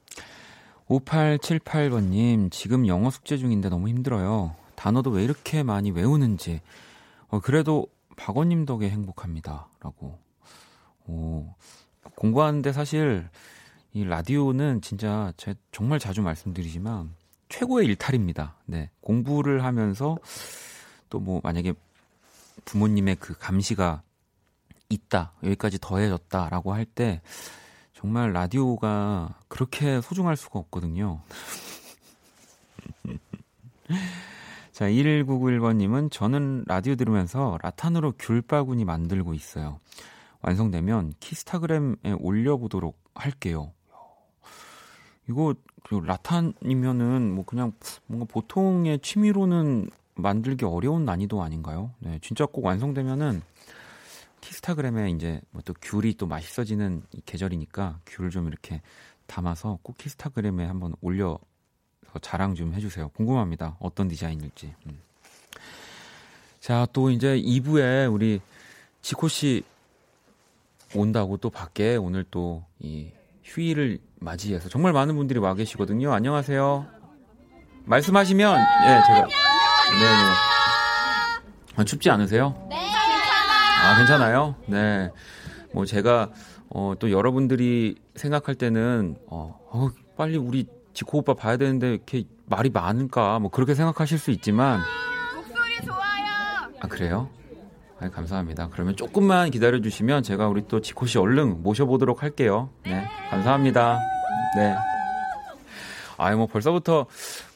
[0.89, 4.57] 5878번님, 지금 영어 숙제 중인데 너무 힘들어요.
[4.75, 6.61] 단어도 왜 이렇게 많이 외우는지.
[7.29, 9.69] 어, 그래도 박원님 덕에 행복합니다.
[9.81, 10.19] 라고.
[11.07, 11.47] 오,
[12.17, 13.29] 공부하는데 사실
[13.93, 17.15] 이 라디오는 진짜 제가 정말 자주 말씀드리지만
[17.51, 18.57] 최고의 일탈입니다.
[18.67, 18.91] 네.
[19.03, 20.17] 공부를 하면서
[21.11, 21.75] 또 뭐 만약에
[22.65, 24.03] 부모님의 그 감시가
[24.89, 27.21] 있다, 여기까지 더해졌다라고 할 때
[27.95, 31.21] 정말 라디오가 그렇게 소중할 수가 없거든요.
[34.73, 39.81] 자, 1199번님은 저는 라디오 들으면서 라탄으로 귤바구니 만들고 있어요.
[40.43, 43.73] 완성되면 키스타그램에 올려보도록 할게요.
[45.29, 47.73] 이거 그 라탄이면은 뭐 그냥
[48.07, 51.93] 뭔가 보통의 취미로는 만들기 어려운 난이도 아닌가요?
[51.99, 53.43] 네, 진짜 꼭 완성되면은
[54.41, 58.81] 키스타그램에 이제 뭐 또 귤이 또 맛있어지는 이 계절이니까 귤을 좀 이렇게
[59.27, 61.39] 담아서 꼭 키스타그램에 한번 올려
[62.23, 63.11] 자랑 좀 해주세요.
[63.11, 63.77] 궁금합니다.
[63.79, 64.75] 어떤 디자인일지.
[64.87, 65.01] 음.
[66.59, 68.41] 자, 또 이제 2부에 우리
[69.03, 69.63] 지코 씨
[70.95, 73.11] 온다고 또 밖에 오늘 또 이
[73.45, 76.13] 휴일을 맞이해서 정말 많은 분들이 와 계시거든요.
[76.13, 76.87] 안녕하세요.
[77.85, 79.29] 말씀하시면 예, 제가
[79.91, 80.31] 네네.
[81.77, 82.69] 아, 춥지 않으세요?
[83.83, 84.55] 아, 괜찮아요?
[84.67, 85.11] 네.
[85.73, 86.31] 뭐 제가
[86.69, 92.69] 어, 또 여러분들이 생각할 때는 어, 어, 빨리 우리 지코 오빠 봐야 되는데 이렇게 말이
[92.69, 94.81] 많을까 뭐 그렇게 생각하실 수 있지만
[95.35, 96.73] 목소리 좋아요.
[96.81, 97.31] 아 그래요?
[98.01, 98.69] 아, 감사합니다.
[98.71, 102.71] 그러면 조금만 기다려 주시면 제가 우리 또 지코 씨 얼른 모셔보도록 할게요.
[102.85, 103.99] 네, 감사합니다.
[104.57, 104.75] 네.
[106.17, 107.07] 아유 뭐 벌써부터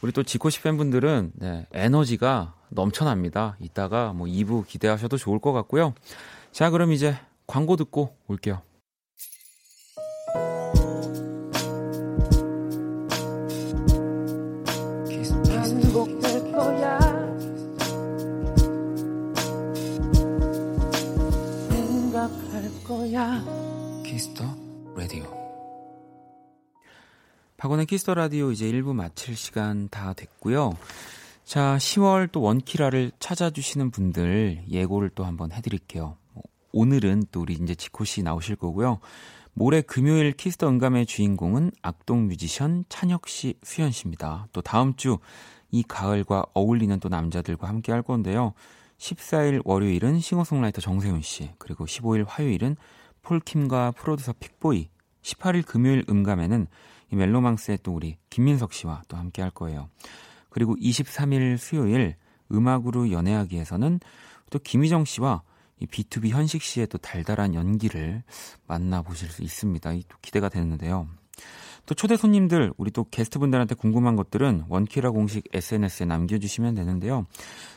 [0.01, 3.57] 우리 또 지코 씨 팬분들은 네, 에너지가 넘쳐납니다.
[3.61, 5.95] 이따가 뭐 2부 기대하셔도 좋을 것 같고요.
[6.51, 8.63] 자 그럼 이제 광고 듣고 올게요.
[27.65, 30.77] 박원의 키스터 라디오 이제 1부 마칠 시간 다 됐고요.
[31.45, 36.19] 자, 10월 또 원키라를 찾아주시는 분들 예고를 또 한번 해드릴게요.
[36.73, 38.99] 오늘은 또 우리 이제 지코 씨 나오실 거고요.
[39.55, 44.49] 모레 금요일 키스 더 음감의 주인공은 악동 뮤지션 찬혁 씨, 수현 씨입니다.
[44.53, 45.17] 또 다음 주
[45.71, 48.53] 이 가을과 어울리는 또 남자들과 함께 할 건데요.
[48.99, 52.77] 14일 월요일은 싱어송라이터 정세운 씨, 그리고 15일 화요일은
[53.23, 54.91] 폴킴과 프로듀서 픽보이,
[55.23, 56.67] 18일 금요일 음감에는
[57.11, 59.89] 이 멜로망스의 또 우리 김민석 씨와 또 함께 할 거예요.
[60.51, 62.17] 그리고 23일 수요일
[62.53, 64.01] 음악으로 연애하기에서는
[64.51, 65.43] 또 김희정 씨와
[65.81, 68.23] 이 BTOB 현식 씨의 또 달달한 연기를
[68.67, 69.93] 만나보실 수 있습니다.
[69.93, 71.09] 이 또 기대가 되는데요.
[71.87, 77.27] 또 초대 손님들, 우리 또 게스트분들한테 궁금한 것들은 원키라 공식 SNS에 남겨주시면 되는데요.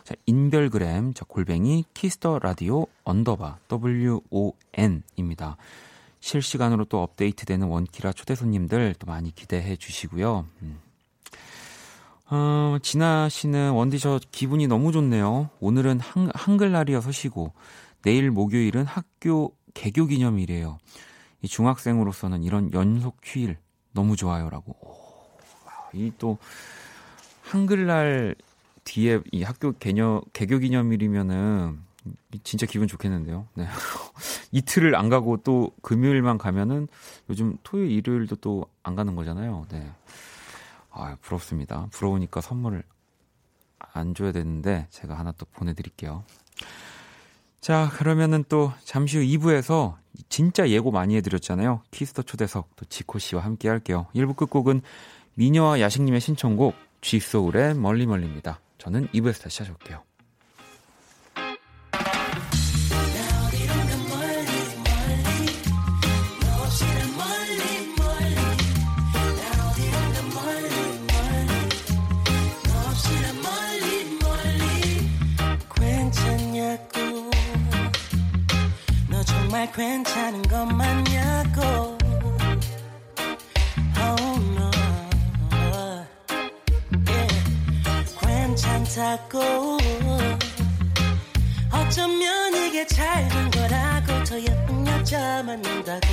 [0.04, 5.58] 자, 인별그램, 자, 골뱅이, 키스 더 라디오, underbar, WON입니다.
[6.28, 10.46] 실시간으로 또 업데이트되는 원키라 초대 손님들 또 많이 기대해 주시고요.
[10.62, 10.80] 음.
[12.30, 15.50] 어, 진아 씨는 원디 저 기분이 너무 좋네요.
[15.62, 17.54] 오늘은 한, 한글날이어서시고
[18.02, 20.80] 내일 목요일은 학교 개교 기념일이에요.
[21.42, 23.58] 이 중학생으로서는 이런 연속 휴일
[23.94, 24.76] 너무 좋아요라고.
[25.94, 26.38] 이 또
[27.44, 28.36] 한글날
[28.84, 31.80] 뒤에 이 학교 개념 개교 기념일이면은
[32.44, 33.48] 진짜 기분 좋겠는데요.
[33.56, 33.68] 네.
[34.52, 36.88] 이틀을 안 가고 또 금요일만 가면은
[37.30, 39.66] 요즘 토요일 일요일도 또 안 가는 거잖아요.
[39.70, 39.92] 네.
[40.92, 41.88] 아, 부럽습니다.
[41.92, 42.84] 부러우니까 선물을
[43.80, 46.24] 안 줘야 되는데 제가 하나 또 보내드릴게요.
[47.60, 49.96] 자, 그러면은 또 잠시 후 2부에서
[50.30, 51.82] 진짜 예고 많이 해드렸잖아요.
[51.92, 54.08] 키스 더 초대석 또 지코 씨와 함께 할게요.
[54.16, 54.82] 1부 끝곡은
[55.34, 58.62] 미녀와 야식님의 신청곡 G.Soul의 멀리멀리입니다.
[58.78, 60.02] 저는 2부에서 다시 찾아올게요.
[79.78, 81.96] 괜찮은 것 맞냐고.
[83.96, 84.72] Oh no.
[87.06, 87.38] Yeah.
[88.20, 89.78] 괜찮다고.
[91.72, 96.08] 어쩌면 이게 잘된 거라고 더 예쁜 여자 혼자만 논다고.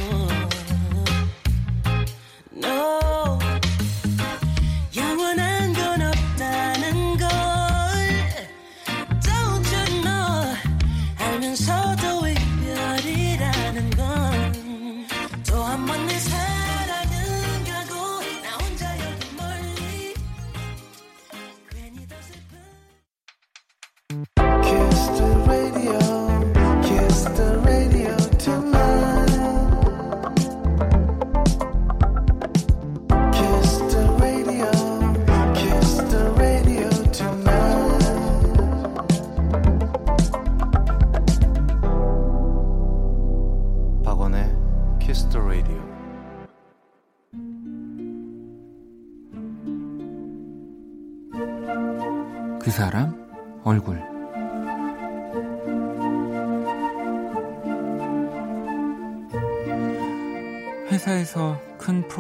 [2.52, 3.38] No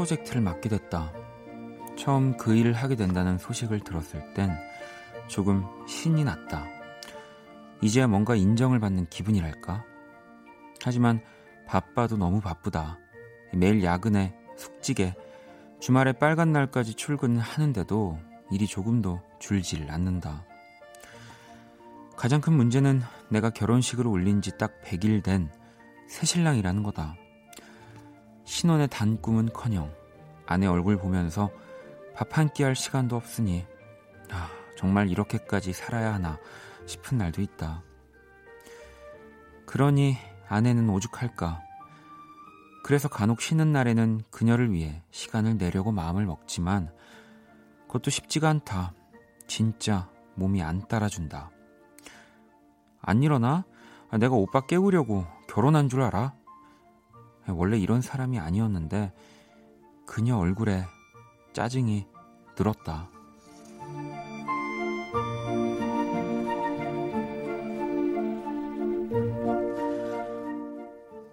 [0.04, 1.12] 프로젝트를 맡게 됐다.
[1.96, 4.50] 처음 그 일을 하게 된다는 소식을 들었을 땐
[5.28, 6.66] 조금 신이 났다.
[7.80, 9.84] 이제야 뭔가 인정을 받는 기분이랄까?
[10.82, 11.20] 하지만
[11.66, 12.98] 바빠도 너무 바쁘다.
[13.54, 15.14] 매일 야근에 숙직에
[15.80, 18.18] 주말에 빨간 날까지 출근하는데도
[18.50, 20.44] 일이 조금도 줄질 않는다.
[22.16, 25.50] 가장 큰 문제는 내가 결혼식을 올린 지 딱 100일 된
[26.08, 27.16] 새신랑이라는 거다.
[28.44, 29.92] 신혼의 단 꿈은 커녕
[30.46, 31.50] 아내 얼굴 보면서
[32.14, 33.66] 밥 한 끼 할 시간도 없으니
[34.30, 36.38] 아, 정말 이렇게까지 살아야 하나
[36.86, 37.82] 싶은 날도 있다.
[39.66, 40.16] 그러니
[40.48, 41.62] 아내는 오죽할까.
[42.84, 46.92] 그래서 간혹 쉬는 날에는 그녀를 위해 시간을 내려고 마음을 먹지만
[47.86, 48.92] 그것도 쉽지가 않다.
[49.46, 51.50] 진짜 몸이 안 따라준다.
[53.00, 53.64] 안 일어나?
[54.10, 56.34] 아, 내가 오빠 깨우려고 결혼한 줄 알아?
[57.48, 59.12] 원래 이런 사람이 아니었는데
[60.06, 60.84] 그녀 얼굴에
[61.52, 62.06] 짜증이
[62.58, 63.10] 늘었다.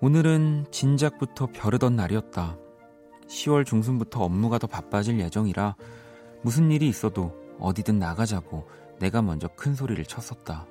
[0.03, 2.57] 오늘은 진작부터 벼르던 날이었다.
[3.27, 5.75] 10월 중순부터 업무가 더 바빠질 예정이라
[6.41, 8.67] 무슨 일이 있어도 어디든 나가자고
[8.99, 10.65] 내가 먼저 큰 소리를 쳤었다.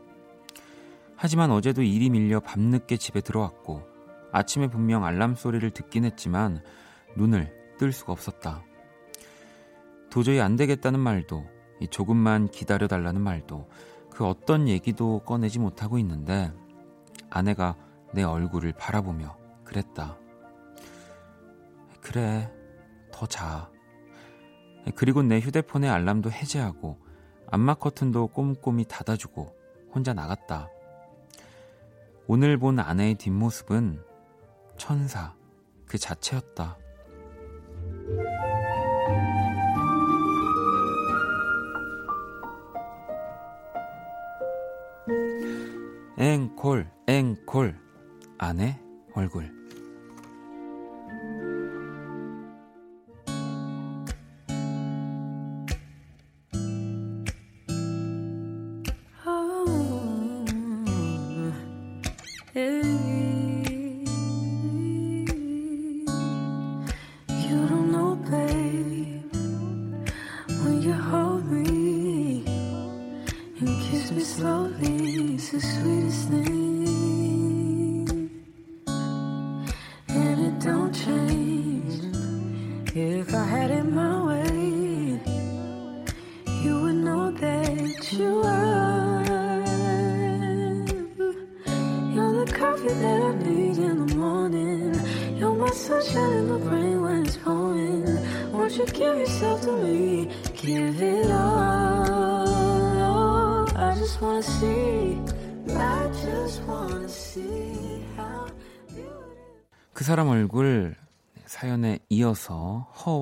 [1.16, 3.89] 하지만 어제도 일이 밀려 밤늦게 집에 들어왔고
[4.32, 6.62] 아침에 분명 알람 소리를 듣긴 했지만
[7.16, 8.62] 눈을 뜰 수가 없었다.
[10.10, 11.44] 도저히 안 되겠다는 말도
[11.80, 13.68] 이 조금만 기다려 달라는 말도
[14.10, 16.52] 그 어떤 얘기도 꺼내지 못하고 있는데
[17.30, 17.76] 아내가
[18.12, 20.18] 내 얼굴을 바라보며 그랬다.
[22.00, 22.52] 그래,
[23.12, 23.70] 더 자.
[24.94, 26.98] 그리고 내 휴대폰의 알람도 해제하고
[27.50, 29.54] 안마 커튼도 꼼꼼히 닫아주고
[29.94, 30.68] 혼자 나갔다.
[32.26, 34.09] 오늘 본 아내의 뒷모습은
[34.80, 35.34] 천사
[35.84, 36.78] 그 자체였다.
[46.16, 47.78] 앵콜, 앵콜.
[48.38, 48.80] 아내
[49.12, 49.59] 얼굴.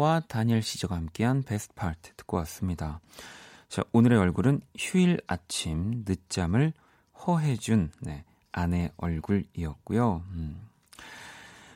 [0.09, 3.01] 허와 다니엘 시저가 함께한 베스트 파트 듣고 왔습니다.
[3.69, 6.73] 자, 오늘의 얼굴은 휴일 아침 늦잠을
[7.27, 10.23] 허해준 네, 아내 얼굴이었고요.
[10.31, 10.63] 음.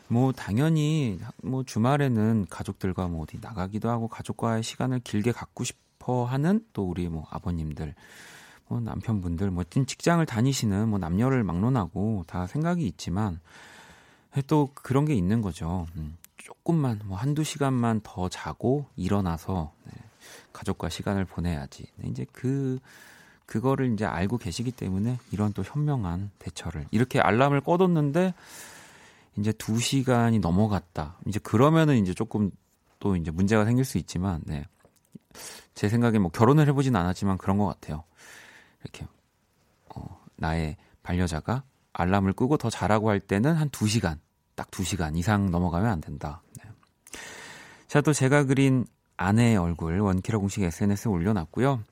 [0.08, 6.64] 뭐 당연히 뭐 주말에는 가족들과 뭐 어디 나가기도 하고 가족과의 시간을 길게 갖고 싶어 하는
[6.72, 7.94] 또 우리 뭐 아버님들
[8.68, 13.40] 뭐 남편분들 뭐 직장을 다니시는 뭐 남녀를 막론하고 다 생각이 있지만
[14.46, 15.86] 또 그런 게 있는 거죠.
[15.96, 19.92] 음, 조금만 뭐 한두 시간만 더 자고 일어나서 네,
[20.52, 21.86] 가족과 시간을 보내야지.
[21.96, 22.78] 네, 이제 그
[23.46, 28.34] 그거를 이제 알고 계시기 때문에 이런 또 현명한 대처를 이렇게 알람을 꺼뒀는데
[29.38, 31.16] 이제 2시간이 넘어갔다.
[31.26, 32.50] 이제 그러면은 이제 조금
[32.98, 34.64] 또 이제 문제가 생길 수 있지만, 네.
[35.74, 38.04] 제 생각에 뭐 결혼을 해보진 않았지만 그런 것 같아요.
[38.82, 39.06] 이렇게,
[39.94, 41.62] 어, 나의 반려자가
[41.94, 44.18] 알람을 끄고 더 자라고 할 때는 한 2시간,
[44.54, 46.42] 딱 2시간 이상 넘어가면 안 된다.
[46.56, 46.70] 네.
[47.88, 48.86] 자, 또 제가 그린
[49.16, 51.82] 아내의 얼굴 원키라 공식 SNS에 올려놨고요.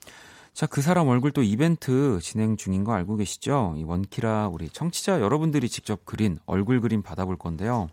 [0.53, 3.75] 자, 그 사람 얼굴 또 이벤트 진행 중인 거 알고 계시죠?
[3.77, 7.89] 이 원키라 우리 청취자 여러분들이 직접 그린 얼굴 그림 받아볼 건데요.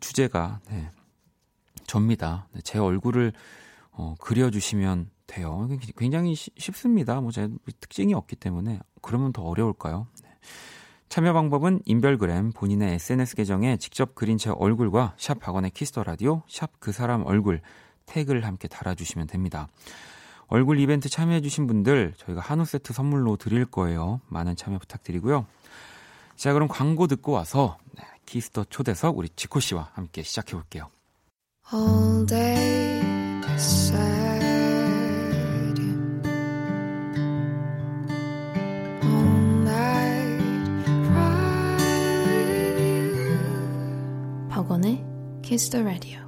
[0.00, 0.90] 주제가 네,
[1.86, 2.46] 접니다.
[2.52, 3.32] 네, 제 얼굴을
[3.92, 5.68] 어, 그려주시면 돼요.
[5.96, 7.20] 굉장히 시, 쉽습니다.
[7.20, 7.48] 뭐 제
[7.80, 10.06] 특징이 없기 때문에 그러면 더 어려울까요?
[10.22, 10.30] 네.
[11.14, 16.42] 참여 방법은 인별그램 본인의 SNS 계정에 직접 그린 제 얼굴과 샵 박원의 키스 더 라디오
[16.48, 17.60] 샵 그 사람 얼굴
[18.06, 19.68] 태그를 함께 달아주시면 됩니다.
[20.48, 24.22] 얼굴 이벤트 참여해주신 분들 저희가 한우 세트 선물로 드릴 거예요.
[24.26, 25.46] 많은 참여 부탁드리고요.
[26.34, 30.90] 자, 그럼 광고 듣고 와서 네, 키스 더 초대석 우리 지코 씨와 함께 시작해 볼게요.
[45.54, 46.18] Kiss the Radio.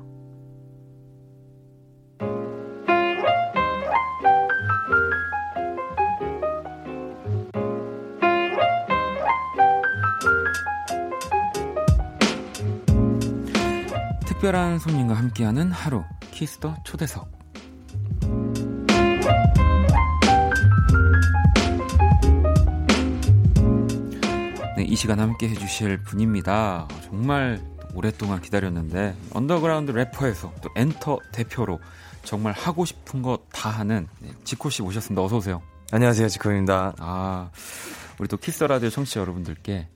[14.26, 17.28] 특별한 손님과 함께하는 하루 키스터 초대석
[24.76, 26.86] 네, 이 시간 함께 해주실 분입니다.
[27.02, 27.60] 정말
[27.96, 31.80] 오랫동안 기다렸는데 언더그라운드 래퍼에서 또 엔터 대표로
[32.24, 35.22] 정말 하고 싶은 거 다 하는 네, 지코 씨 모셨습니다.
[35.22, 35.62] 어서 오세요.
[35.92, 36.94] 안녕하세요, 지코입니다.
[36.98, 37.50] 아,
[38.18, 39.88] 우리 또 키스 라디오 청취자 여러분들께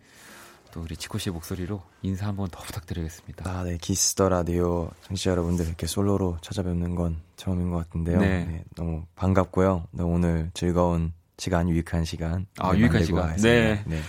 [0.73, 3.51] 또 우리 지코 씨의 목소리로 인사 한번 더 부탁드리겠습니다.
[3.51, 8.19] 아, 네, 키스 더 라디오 청취자 여러분들 이렇게 솔로로 찾아뵙는 건 처음인 것 같은데요.
[8.21, 8.45] 네.
[8.47, 9.89] 네, 너무 반갑고요.
[9.91, 12.47] 네, 오늘 즐거운 시간, 유익한 시간.
[12.59, 13.37] 아, 네, 유익한 시간.
[13.37, 13.83] 네.
[13.87, 14.01] 네.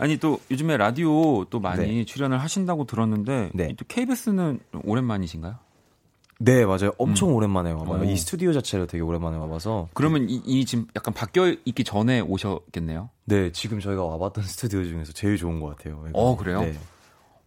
[0.00, 2.04] 아니 또 요즘에 라디오 또 많이 네.
[2.04, 3.74] 출연을 하신다고 들었는데 네.
[3.76, 5.56] 또 KBS는 오랜만이신가요?
[6.42, 6.92] 네, 맞아요.
[6.96, 8.00] 엄청 오랜만에 와봐요.
[8.00, 8.04] 오.
[8.04, 9.88] 이 스튜디오 자체를 되게 오랜만에 와봐서.
[9.92, 13.10] 그러면 이, 이 지금 약간 바뀌어 있기 전에 오셨겠네요.
[13.26, 16.02] 네, 지금 저희가 와봤던 스튜디오 중에서 제일 좋은 것 같아요.
[16.14, 16.62] 어, 그래요?
[16.62, 16.74] 네.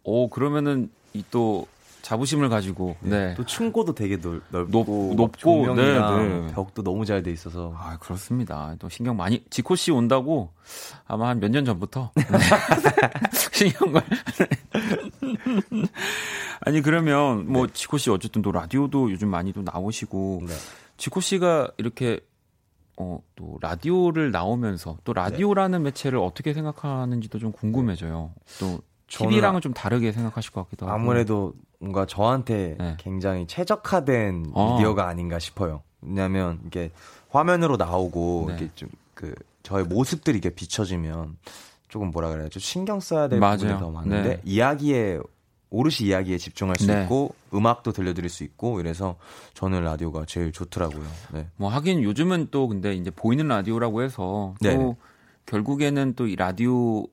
[0.03, 1.65] 오 그러면은 이 또
[2.03, 3.33] 자부심을 가지고 네.
[3.35, 6.53] 또 층고도 되게 넓, 높- 넓고 높고, 조명이랑 네, 네.
[6.53, 8.75] 벽도 너무 잘 돼 있어서 아 그렇습니다.
[8.77, 10.51] 또 신경 많이 지코 씨 온다고
[11.07, 12.23] 아마 한 몇 년 전부터 네.
[13.53, 14.01] 신경을
[16.61, 20.53] 아니 그러면 뭐 지코 씨 어쨌든 또 라디오도 요즘 많이 또 나오시고 네.
[20.97, 22.19] 지코 씨가 이렇게
[22.97, 28.31] 어, 또 라디오를 나오면서 또 라디오라는 매체를 어떻게 생각하는지도 좀 궁금해져요.
[28.59, 30.95] 또 TV랑은 좀 다르게 생각하실 것 같기도 하고.
[30.95, 31.53] 아무래도
[31.83, 32.95] 뭔가 저한테 네.
[32.97, 34.77] 굉장히 최적화된 어.
[34.77, 35.83] 미디어가 아닌가 싶어요.
[36.01, 36.91] 왜냐하면 이게
[37.29, 38.53] 화면으로 나오고 네.
[38.53, 41.37] 이렇게 좀 그 저의 모습들이 이렇게 비춰지면
[41.87, 43.57] 조금 뭐라 그래야 죠 신경 써야 될 맞아요.
[43.57, 44.41] 부분이 더 많은데 네.
[44.43, 45.19] 이야기에
[45.69, 47.03] 오롯이 이야기에 집중할 수 네.
[47.03, 49.15] 있고 음악도 들려드릴 수 있고 이래서
[49.53, 51.05] 저는 라디오가 제일 좋더라고요.
[51.31, 51.47] 네.
[51.55, 54.97] 뭐 하긴 요즘은 또 근데 이제 보이는 라디오라고 해서 또.
[55.45, 57.07] 결국에는 또 이 라디오를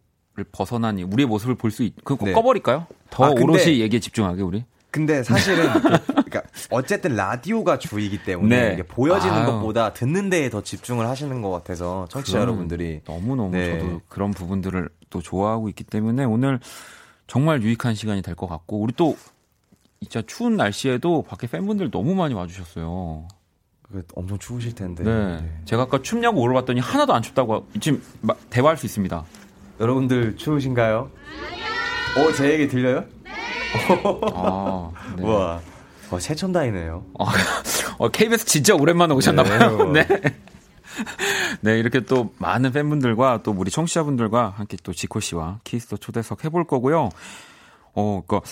[0.52, 1.94] 벗어난 이 우리의 모습을 볼 수 있.
[2.04, 2.32] 그거 네.
[2.32, 2.86] 꺼버릴까요?
[3.10, 4.64] 더 아, 근데- 오롯이 얘기에 집중하게 우리.
[4.92, 5.80] 근데 사실은 그,
[6.12, 8.72] 그러니까 어쨌든 라디오가 주이기 때문에 네.
[8.74, 9.46] 이게 보여지는 아유.
[9.46, 13.78] 것보다 듣는 데에 더 집중을 하시는 것 같아서 청취자 여러분들이 너무 너무 네.
[13.78, 16.58] 저도 그런 부분들을 또 좋아하고 있기 때문에 오늘
[17.28, 19.16] 정말 유익한 시간이 될 것 같고 우리 또
[20.00, 23.28] 진짜 추운 날씨에도 밖에 팬분들 너무 많이 와주셨어요.
[23.92, 25.36] 그 엄청 추우실 텐데 네.
[25.40, 25.60] 네.
[25.66, 29.24] 제가 아까 춥냐고 물어봤더니 하나도 안 춥다고 하- 지금 마- 대화할 수 있습니다.
[29.80, 31.10] 여러분들 추우신가요?
[32.18, 33.04] 어, 제 얘기 들려요?
[34.34, 35.22] 아, 네.
[35.22, 35.60] 우와.
[36.10, 37.04] 어, 최첨단이네요.
[37.18, 37.24] 어,
[37.98, 39.92] 어, KBS 진짜 오랜만에 오셨나봐요.
[39.92, 40.06] 네.
[40.06, 40.20] 네.
[41.62, 46.44] 네, 이렇게 또 많은 팬분들과 또 우리 청취자분들과 함께 또 지코 씨와 키스 더 초대석
[46.44, 47.08] 해볼 거고요.
[47.94, 48.44] 어, 그니까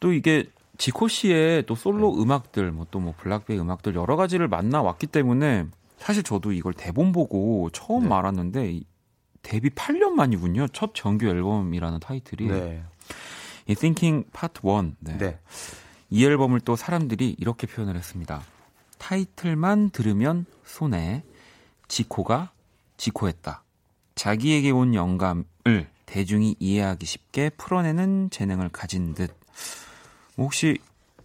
[0.00, 0.44] 또 이게
[0.78, 5.66] 지코 씨의 또 솔로 음악들, 뭐 또뭐 블락비 음악들 여러 가지를 만나왔기 때문에
[5.98, 8.14] 사실 저도 이걸 대본 보고 처음 네.
[8.14, 8.84] 알았는데 이
[9.42, 10.68] 데뷔 8년 만이군요.
[10.68, 12.82] 첫 정규 앨범이라는 타이틀이 네.
[13.66, 14.94] 이 Thinking Part 1.
[15.00, 15.18] 네.
[15.18, 15.38] 네.
[16.10, 18.42] 이 앨범을 또 사람들이 이렇게 표현을 했습니다.
[18.98, 21.22] 타이틀만 들으면 손에
[21.88, 22.52] 지코가
[22.96, 23.62] 지코했다.
[24.14, 25.44] 자기에게 온 영감을
[26.06, 29.34] 대중이 이해하기 쉽게 풀어내는 재능을 가진 듯.
[30.36, 30.78] 뭐 혹시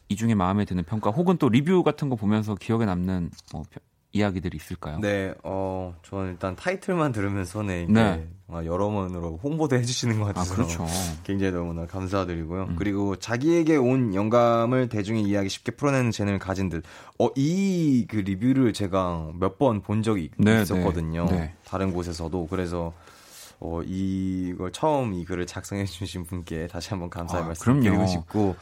[0.09, 3.81] 이 중에 마음에 드는 평가 혹은 또 리뷰 같은 거 보면서 기억에 남는 뭐 평-
[4.13, 4.99] 이야기들이 있을까요?
[4.99, 8.27] 네, 어, 저는 일단 타이틀만 들으면서는 이게 네.
[8.49, 10.85] 아, 여러모로 홍보도 해주시는 것 같아서 아, 그렇죠.
[11.23, 12.63] 굉장히 너무나 감사드리고요.
[12.63, 12.75] 음.
[12.77, 16.83] 그리고 자기에게 온 영감을 대중의 이야기 쉽게 풀어내는 재능을 가진 듯.
[17.19, 21.25] 어, 이 그 리뷰를 제가 몇 번 본 적이 네, 있었거든요.
[21.29, 21.53] 네, 네.
[21.63, 22.47] 다른 곳에서도.
[22.47, 22.93] 그래서
[23.61, 27.83] 어, 이걸 처음 이 글을 작성해 주신 분께 다시 한번 감사의 아, 말씀 그럼요.
[27.83, 28.55] 드리고 싶고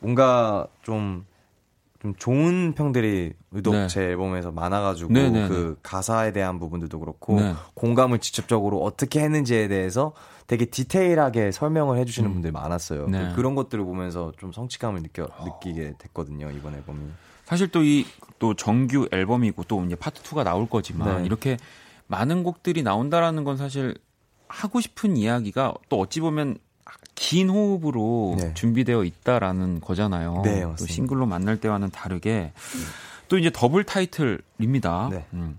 [0.00, 1.24] 뭔가 좀,
[2.04, 3.88] 좀 좋은 평들이 유독 네.
[3.88, 7.54] 제 앨범에서 많아가지고 네, 네, 그 가사에 대한 부분들도 그렇고 네.
[7.72, 10.12] 공감을 직접적으로 어떻게 했는지에 대해서
[10.46, 13.08] 되게 디테일하게 설명을 해주시는 분들이 많았어요.
[13.08, 13.32] 네.
[13.34, 17.06] 그, 런 것들을 보면서 좀 성취감을 느껴 느끼게 됐거든요 이번 앨범이.
[17.46, 21.24] 사실 또 이또 정규 앨범이고 또 이제 파트 2가 나올 거지만 네.
[21.24, 21.56] 이렇게
[22.06, 23.96] 많은 곡들이 나온다라는 건 사실
[24.46, 26.58] 하고 싶은 이야기가 또 어찌 보면
[27.14, 28.54] 긴 호흡으로 네.
[28.54, 30.42] 준비되어 있다라는 거잖아요.
[30.44, 30.94] 네, 또 맞습니다.
[30.94, 32.52] 싱글로 만날 때와는 다르게
[33.28, 35.08] 또 이제 더블 타이틀입니다.
[35.10, 35.26] 네.
[35.32, 35.58] 음,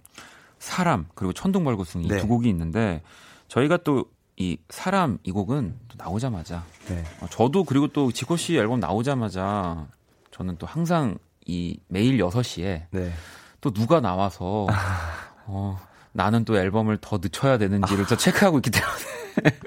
[0.60, 2.18] 사람 그리고 천둥벌거숭이 네.
[2.20, 3.01] 두 곡이 있는데
[3.47, 4.06] 저희가 또
[4.38, 7.03] 이 사람 이 곡은 또 나오자마자 네.
[7.22, 9.88] 어, 저도 그리고 또 지코 씨 앨범 나오자마자
[10.32, 13.14] 저는 또 항상 이 매일 6시에 네.
[13.62, 14.68] 또 누가 나와서
[15.45, 15.80] 어,
[16.12, 19.58] 나는 또 앨범을 더 늦춰야 되는지를 또 체크하고 있기 때문에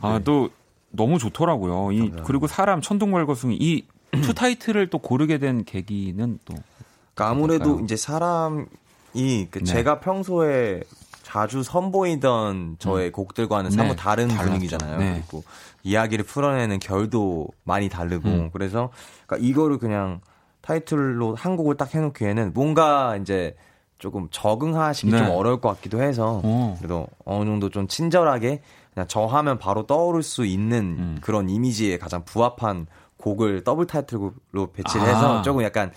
[0.02, 0.50] 아또
[0.96, 1.92] 너무 좋더라고요.
[1.92, 2.12] 이.
[2.24, 3.86] 그리고 사람 천둥벌거숭이 이
[4.22, 6.54] 투 타이틀을 또 고르게 된 계기는 또
[7.14, 7.84] 그러니까 아무래도 어떨까요?
[7.84, 8.66] 이제 사람이
[9.50, 9.64] 그 네.
[9.64, 10.82] 제가 평소에
[11.22, 14.46] 자주 선보이던 저의 곡들과는 사무 네, 다른 달랐죠.
[14.46, 14.98] 분위기잖아요.
[14.98, 15.12] 네.
[15.28, 15.44] 그리고
[15.82, 18.50] 이야기를 풀어내는 결도 많이 다르고 음.
[18.52, 18.90] 그래서
[19.26, 20.20] 그러니까 이거를 그냥
[20.60, 23.54] 타이틀로 한 곡을 딱 해놓기에는 뭔가 이제
[23.98, 25.18] 조금 적응하시기 네.
[25.18, 26.74] 좀 어려울 것 같기도 해서 어.
[26.78, 31.18] 그래도 어느 정도 좀 친절하게 그냥 저 하면 바로 떠오를 수 있는 음.
[31.20, 32.86] 그런 이미지에 가장 부합한
[33.16, 34.32] 곡을 더블 타이틀로
[34.72, 35.08] 배치를 아.
[35.08, 35.92] 해서 조금 약간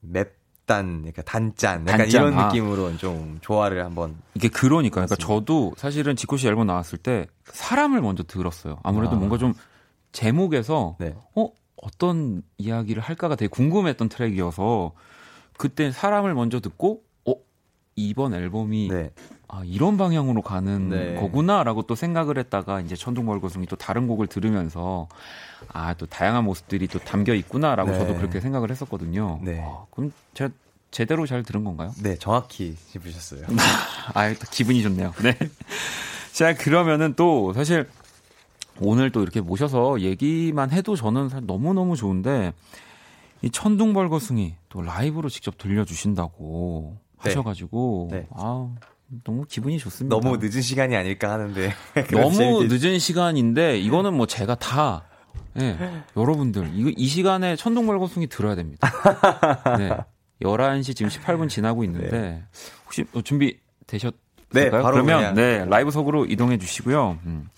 [0.00, 2.46] 맵단, 약간 단짠, 약간 단짠, 이런 아.
[2.46, 5.16] 느낌으로 좀 조화를 한번 이게 그러니까 그러니까.
[5.16, 8.78] 저도 사실은 지코 씨 앨범 나왔을 때 사람을 먼저 들었어요.
[8.82, 9.18] 아무래도 아.
[9.18, 9.54] 뭔가 좀
[10.12, 11.14] 제목에서 네.
[11.34, 14.92] 어 어떤 이야기를 할까가 되게 궁금했던 트랙이어서
[15.58, 17.34] 그때 사람을 먼저 듣고 어
[17.96, 19.10] 이번 앨범이 네.
[19.48, 21.14] 아 이런 방향으로 가는 네.
[21.14, 25.08] 거구나라고 또 생각을 했다가 이제 천둥벌거숭이 또 다른 곡을 들으면서
[25.68, 27.98] 아 또 다양한 모습들이 또 담겨 있구나라고 네.
[27.98, 29.40] 저도 그렇게 생각을 했었거든요.
[29.42, 29.60] 네.
[29.60, 30.50] 아, 그럼 제가
[30.90, 31.92] 제대로 잘 들은 건가요?
[32.02, 33.46] 네, 정확히 짚으셨어요.
[34.14, 35.12] 아, 또 기분이 좋네요.
[35.22, 35.36] 네.
[36.32, 37.86] 자, 그러면은 또 사실
[38.80, 42.52] 오늘 또 이렇게 모셔서 얘기만 해도 저는 너무너무 좋은데
[43.42, 47.30] 이 천둥벌거숭이 또 라이브로 직접 들려주신다고 네.
[47.30, 48.26] 하셔가지고 네.
[48.30, 48.68] 아
[49.24, 50.14] 너무 기분이 좋습니다.
[50.18, 51.72] 너무 늦은 시간이 아닐까 하는데.
[52.12, 55.04] 너무 재밌게- 늦은 시간인데 이거는 뭐 제가 다
[55.60, 55.76] 예,
[56.16, 58.88] 여러분들 이거 이 시간에 천둥벌거숭이 들어야 됩니다.
[59.78, 59.90] 네.
[60.42, 62.44] 11시 지금 18분 지나고 있는데
[62.84, 64.20] 혹시 뭐 준비 되셨을까요?
[64.52, 65.34] 네, 바로 그러면 그냥.
[65.34, 67.18] 네, 라이브석으로 이동해 주시고요.
[67.26, 67.48] 음.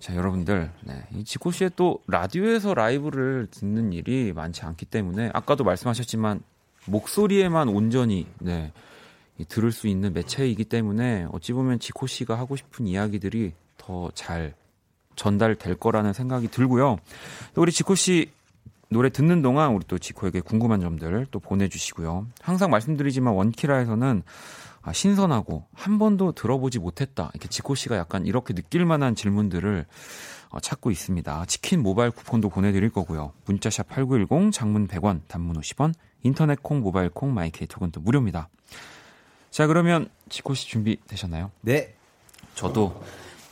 [0.00, 0.70] 자, 여러분들.
[0.82, 1.04] 네.
[1.14, 6.40] 이 지코 씨의 또 라디오에서 라이브를 듣는 일이 많지 않기 때문에 아까도 말씀하셨지만
[6.86, 8.72] 목소리에만 온전히 네.
[9.38, 14.54] 이 들을 수 있는 매체이기 때문에 어찌 보면 지코 씨가 하고 싶은 이야기들이 더 잘
[15.16, 16.96] 전달될 거라는 생각이 들고요.
[17.54, 18.30] 또 우리 지코 씨
[18.88, 22.26] 노래 듣는 동안 우리 또 지코에게 궁금한 점들 또 보내주시고요.
[22.40, 24.22] 항상 말씀드리지만 원키라에서는
[24.82, 27.30] 아, 신선하고 한 번도 들어보지 못했다.
[27.34, 29.86] 이렇게 지코 씨가 약간 이렇게 느낄 만한 질문들을
[30.50, 31.44] 어, 찾고 있습니다.
[31.46, 33.32] 치킨 모바일 쿠폰도 보내드릴 거고요.
[33.46, 38.48] 문자샵 8910, 장문 100원, 단문 50원, 인터넷 콩, 모바일 콩, 마이케이 톡은 또 무료입니다.
[39.50, 41.50] 자, 그러면 지코 씨 준비 되셨나요?
[41.60, 41.94] 네.
[42.54, 43.02] 저도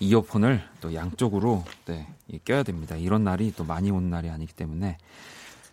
[0.01, 2.97] 이어폰을 또 양쪽으로 네, 이 껴야 됩니다.
[2.97, 4.99] 이런 날이 또 많이 온 날이 아니기 때문에.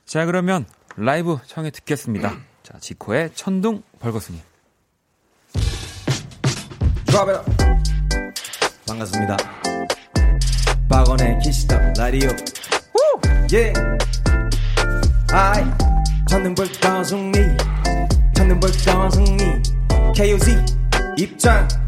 [0.06, 2.38] 자, 그러면 라이브 청해 듣겠습니다.
[2.64, 4.40] 자, 지코의 천둥 벌거숭이.
[7.06, 7.46] Drop it up.
[8.88, 9.38] 반갑습니다.
[10.90, 12.30] 박원의 키스터 라디오.
[13.54, 13.74] 예.
[15.32, 15.64] 아이.
[16.30, 17.34] 찾는 벌방송이.
[18.34, 19.62] 찾는 벌방송이.
[20.16, 20.66] KOZ
[21.18, 21.85] 입장.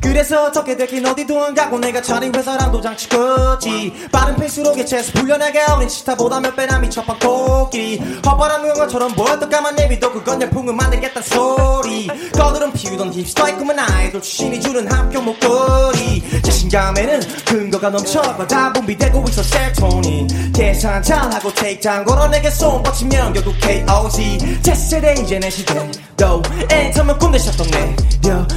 [0.00, 4.08] 그래서 적게 되긴 어디도 안 가고 내가 차린 회사랑 도장 찍었지.
[4.10, 7.98] 빠른 페이스로 개체해서 불려내게 어린 시타보다 몇 배나 미쳐판 코끼리.
[8.24, 12.08] 허벌한 응어처럼 보였던 까만 내비도 그건 열풍을 만들겠단 소리.
[12.32, 16.42] 꺼들은 피우던 힙스터의 꿈은 아이돌 출신이 주는 한평 목걸이.
[16.42, 23.32] 자신감에는 근거가 넘쳐 거다 분비되고 있어 셀토닌 계산 잘하고 테이크 장 걸어 내게 손 뻗치면
[23.32, 25.90] 결국 KOC 제 세대 이제 내 시대.
[26.16, 27.96] 또 애터면 꼰대 샷동네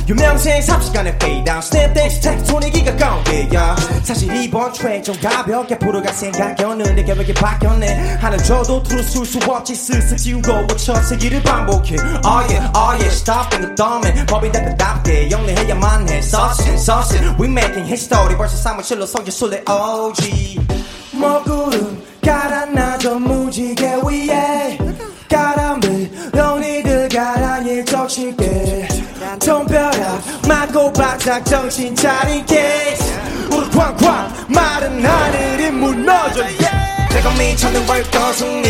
[0.10, 6.14] 유명생 30간의 fade down 스냅 댄스 텍토닉이가 가운데 야 사실 이번 트랙 좀 가볍게 부르갈
[6.14, 8.18] 생각이었는데 계획이 바뀌었네.
[8.20, 9.76] 하늘 줘도 두루 쓸수 없지.
[9.76, 11.96] 슬슬 지우고 고쳐 세기를 반복해.
[12.26, 16.18] Oh yeah oh yeah stop in the thumb에 법인 대표답게 영리해야만 해.
[16.18, 18.36] Sauce sauce we making history.
[18.38, 20.60] 벌써 사무실로 성질 술래 OG
[21.14, 24.78] 먹구름 가라나저 무지개 위에.
[25.30, 28.88] 가람들 너희들 가랑이 적실게
[29.40, 32.98] 통벼락 맞고 바짝 정신 차리게.
[33.52, 36.44] 우리 쾅쾅 마른 하늘이 무너져.
[37.10, 38.64] 달콤히 찾는 벌거숭이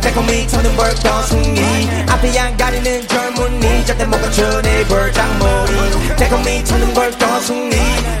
[0.00, 1.60] 달콤히 찾는 벌거숭이
[2.08, 3.86] 앞에 안 가리는 젊은이.
[3.86, 7.70] 절대 못 갖춘 이 벌장머리 달콤히 찾는 벌거숭이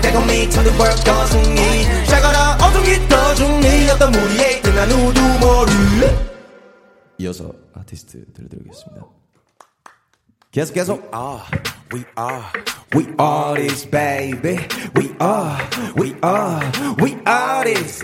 [0.02, 3.90] 달콤히 찾는 벌거숭이 자가라 어둠이 떠중니.
[3.90, 5.72] 어떤 무리에 등한 우두머리.
[7.18, 9.17] 이어서 아티스트 들려드리겠습니다
[10.50, 11.44] 계속 계속 아
[11.92, 12.42] we are
[12.94, 14.58] we are this baby.
[14.96, 15.58] We are
[16.00, 16.70] we are
[17.02, 18.02] we are this.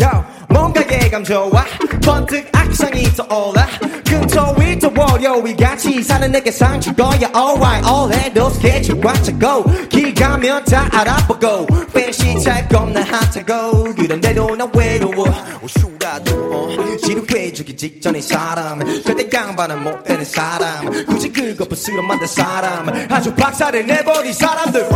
[0.00, 0.08] Yo
[0.48, 1.64] 뭔가 예감 좋아.
[2.04, 3.68] 번뜩 악상이 떠올라.
[4.04, 7.30] 금토일 또 월요일 같이 사는 내게 상줄 거야.
[7.34, 11.68] Alright all 해도 스케줄 꽉 차고 길 가면 다 알아보고.
[11.90, 13.94] fancy 잘 겁나 핫하고.
[13.94, 15.24] 그런데도 나 외로워.
[15.62, 18.80] 오슈라도 어 지루해지기 직전의 사람.
[19.02, 21.06] 절대 양반은 못 되는 사람.
[21.06, 22.88] 굳이 그거 부스러 만든 사람.
[23.10, 24.88] 아주 박살을 내버린 사람들.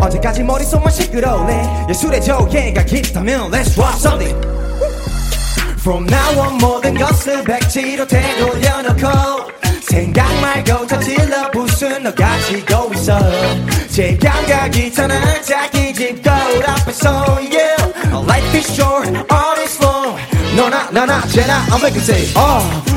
[0.00, 4.34] 언제까지 머릿속만 시끄러울래 예술의 조예가 깊다면 Let's rock something.
[5.80, 9.08] From now on 모든 것을 백지로 되돌려놓고
[9.82, 13.18] 생각 말고 저질러 부순 너 가지고 있어.
[13.90, 17.76] 제 감각이 타나 자기 집 거울 앞에서 yeah
[18.26, 20.16] Life is short, all is long.
[20.56, 22.93] 너나 나나 쟤나 I'll make you say Oh,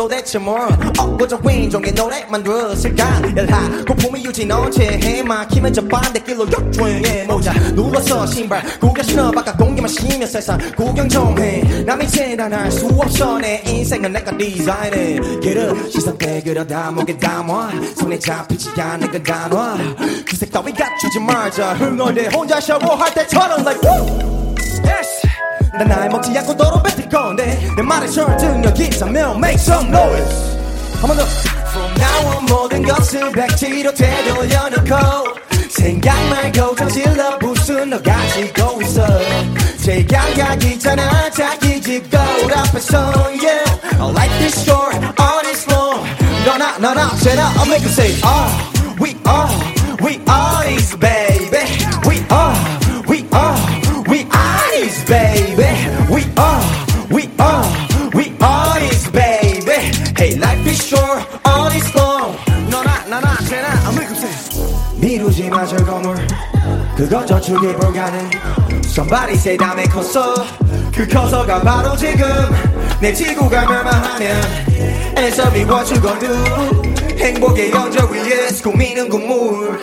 [0.00, 0.66] 도대체 뭘
[0.98, 3.20] 엊그저 윈종의 노래만 들었을까?
[3.36, 7.24] 열하 고품이 유지 너체 해 막히면 저 반대길로 역주행해.
[7.24, 11.84] 모자 눌러서 신발 구겨 신어 바깥 공기만 쉬면 세상 구경 좀해.
[11.84, 13.36] 남이 재단할 수 없어.
[13.40, 15.20] 내 인생은 내가 디자인해.
[15.42, 17.70] 길을 시선 빼그려 다 목에 담아.
[17.94, 19.76] 손에 잡히지 않는 그 단화
[20.26, 21.74] 그색 따위 갖추지 말자.
[21.74, 24.54] 흥얼대 혼자 샤워할 때처럼 like woo!
[24.82, 25.29] Yes!
[25.77, 30.59] 난 나이 먹지 않고 도로 뱉을 건데 내 말에 설득력 있다면 make some noise
[31.01, 31.25] 한번 더
[31.75, 34.95] From now on 모든 것을 백지로 되돌려놓고
[35.69, 39.05] 생각 말고 저질러 부순 너 가지고 있어
[39.83, 43.11] 제 감각이 있잖아 자기 집 거울 앞에서
[43.43, 46.01] yeah Life is short, all is long
[46.45, 48.49] 너나 너나 쟤나 I'll make you say Oh,
[49.01, 49.51] we are,
[50.01, 51.48] we are this baby
[65.40, 66.14] 미루지 마 저 건물.
[66.96, 68.28] 그거 저축이 불가능.
[68.84, 70.34] Somebody say 다음에 컸어.
[70.94, 72.26] 그 커서가 바로 지금
[73.00, 74.36] 내 지구가 멸망하면
[75.16, 79.78] Answer me what you gonna do 행복의 영적 위에 고민은 국물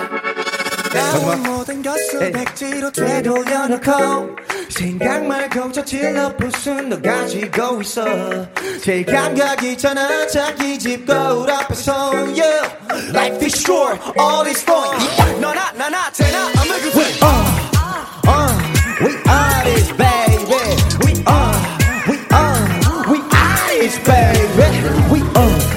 [0.97, 4.37] 난 모든 것을 백지로 되돌려놓고
[4.69, 8.05] 생각 말고 저질러 부순 너 가지고 있어
[8.83, 12.69] 제 감각이 있잖아 자기 집 거울 앞에서 yeah.
[13.15, 14.97] Life is short, all is long
[15.41, 17.47] 너나 나나 쟤나 I'm a good We are,
[18.29, 18.53] uh,
[19.01, 20.47] we are this baby
[21.05, 21.57] We are,
[22.09, 22.63] we are,
[23.11, 24.69] we are this baby
[25.11, 25.76] We are,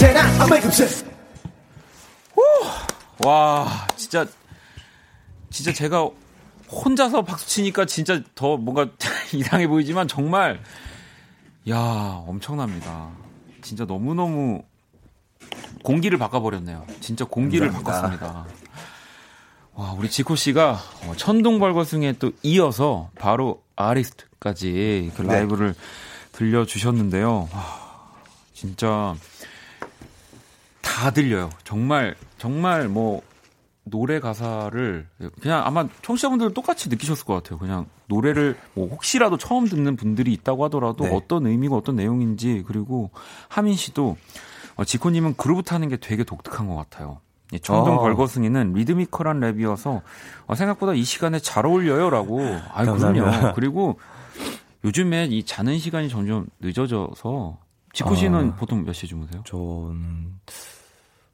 [0.00, 1.04] I'm a good
[3.22, 4.26] 와, 진짜
[5.50, 6.08] 진짜 제가
[6.70, 8.88] 혼자서 박수 치니까 진짜 더 뭔가
[9.34, 10.62] 이상해 보이지만 정말
[11.68, 11.76] 야,
[12.26, 13.10] 엄청납니다.
[13.60, 14.62] 진짜 너무너무
[15.84, 16.86] 공기를 바꿔버렸네요.
[17.00, 18.26] 진짜 공기를 감사합니다.
[18.26, 18.70] 바꿨습니다.
[19.74, 25.34] 와, 우리 지코 씨가 어, 천둥벌거숭이에 또 이어서 바로 아리스트까지 그 네.
[25.34, 25.74] 라이브를
[26.32, 27.50] 들려주셨는데요.
[27.52, 27.90] 와,
[28.54, 29.14] 진짜
[31.00, 31.48] 다 들려요.
[31.64, 33.22] 정말 정말 뭐
[33.84, 35.08] 노래 가사를
[35.40, 37.58] 그냥 아마 청취자분들 똑같이 느끼셨을 것 같아요.
[37.58, 41.16] 그냥 노래를 뭐 혹시라도 처음 듣는 분들이 있다고 하더라도 네.
[41.16, 43.10] 어떤 의미고 어떤 내용인지 그리고
[43.48, 44.18] 하민 씨도
[44.76, 47.20] 어, 지코님은 그루브 타는 게 되게 독특한 것 같아요.
[47.54, 48.00] 예, 천둥 어.
[48.00, 50.02] 벌거숭이는 리드미컬한 랩이어서
[50.46, 52.42] 어, 생각보다 이 시간에 잘 어울려요라고.
[52.74, 52.84] 아.
[52.84, 53.54] 그럼요.
[53.54, 53.98] 그리고
[54.84, 57.56] 요즘에 이 자는 시간이 점점 늦어져서
[57.94, 58.56] 지코 씨는 아.
[58.56, 59.42] 보통 몇 시에 주무세요?
[59.46, 60.34] 저는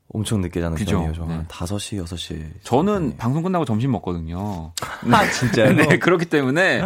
[0.08, 0.96] 엄청 늦게 자는 그죠?
[0.96, 1.14] 편이에요.
[1.14, 1.34] 저는 네.
[1.34, 2.50] 한 5시, 6시.
[2.62, 4.72] 저는 방송 끝나고 점심 먹거든요.
[5.12, 5.72] 아, 진짜요?
[5.74, 6.82] 네, 그렇기 때문에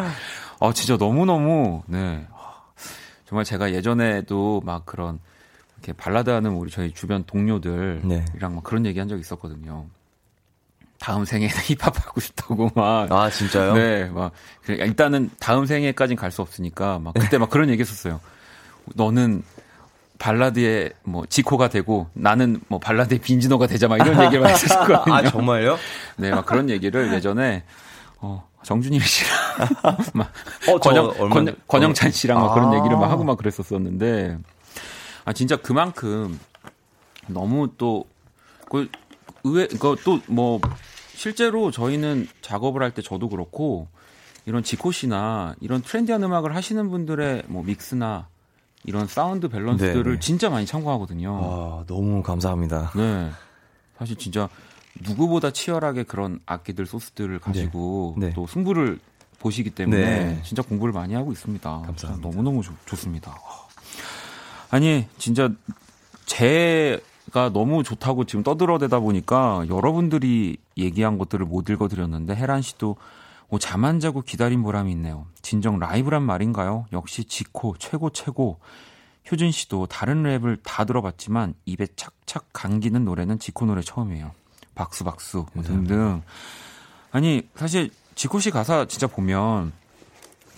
[0.58, 2.26] 어 진짜 너무 너무 네
[3.26, 5.18] 정말 제가 예전에도 막 그런
[5.76, 8.24] 이렇게 발라드 하는 우리 저희 주변 동료들이랑 네.
[8.40, 9.86] 막 그런 얘기 한 적 있었거든요.
[10.98, 13.10] 다음 생에는 힙합 하고 싶다고 막.
[13.10, 13.72] 아, 진짜요?
[13.74, 14.32] 네, 막
[14.68, 18.20] 일단은 다음 생에까진 갈 수 없으니까 막 그때 막 그런 얘기 했었어요.
[18.96, 19.42] 너는
[20.20, 25.12] 발라드의 뭐 지코가 되고 나는 뭐 발라드의 빈지노가 되자 막 이런 얘기를 많이 했었거든요.
[25.16, 25.78] 아, 정말요?
[26.18, 27.64] 네, 막 그런 얘기를 예전에
[28.18, 29.32] 어 정준일 씨랑
[30.14, 30.30] 막
[30.68, 32.76] 어, 저 권영, 얼마- 권, 권영 찬 씨랑 막 그런 아.
[32.76, 34.36] 얘기를 막 하고 막 그랬었었는데
[35.24, 36.38] 아 진짜 그만큼
[37.26, 38.90] 너무 또그
[39.42, 40.60] 의외 그또뭐
[41.14, 43.88] 실제로 저희는 작업을 할 때 저도 그렇고
[44.44, 48.28] 이런 지코 씨나 이런 trendy한 음악을 하시는 분들의 뭐 믹스나
[48.84, 50.20] 이런 사운드 밸런스들을 네, 네.
[50.20, 51.38] 진짜 많이 참고하거든요.
[51.42, 52.92] 아, 너무 감사합니다.
[52.96, 53.30] 네.
[53.98, 54.48] 사실 진짜
[55.00, 58.28] 누구보다 치열하게 그런 악기들 소스들을 가지고 네.
[58.28, 58.32] 네.
[58.34, 58.98] 또 승부를
[59.38, 60.42] 보시기 때문에 네.
[60.42, 61.82] 진짜 공부를 많이 하고 있습니다.
[61.86, 62.28] 감사합니다.
[62.28, 63.34] 너무너무 좋, 좋습니다.
[64.70, 65.50] 아니, 진짜
[66.26, 72.96] 제가 너무 좋다고 지금 떠들어대다 보니까 여러분들이 얘기한 것들을 못 읽어드렸는데 혜란 씨도
[73.50, 75.26] 뭐잠안 자고 기다린 보람이 있네요.
[75.42, 76.86] 진정 라이브란 말인가요?
[76.92, 78.58] 역시 지코 최고 최고.
[79.30, 84.32] 효준 씨도 다른 랩을 다 들어봤지만 입에 착착 감기는 노래는 지코 노래 처음이에요.
[84.74, 86.22] 박수 박수 뭐 등등.
[87.10, 89.72] 아니 사실 지코 씨 가사 진짜 보면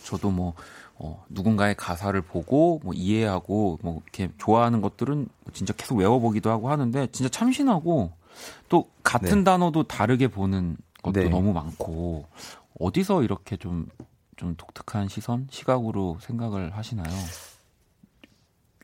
[0.05, 0.55] 저도 뭐
[0.95, 7.09] 어, 누군가의 가사를 보고 뭐 이해하고 뭐 이렇게 좋아하는 것들은 진짜 계속 외워보기도 하고 하는데
[7.11, 8.13] 진짜 참신하고
[8.69, 9.45] 또 같은 네.
[9.45, 11.29] 단어도 다르게 보는 것도 네.
[11.29, 12.27] 너무 많고
[12.83, 13.87] 어디서 이렇게 좀
[14.43, 17.15] 좀 독특한 시선, 시각으로 생각을 하시나요?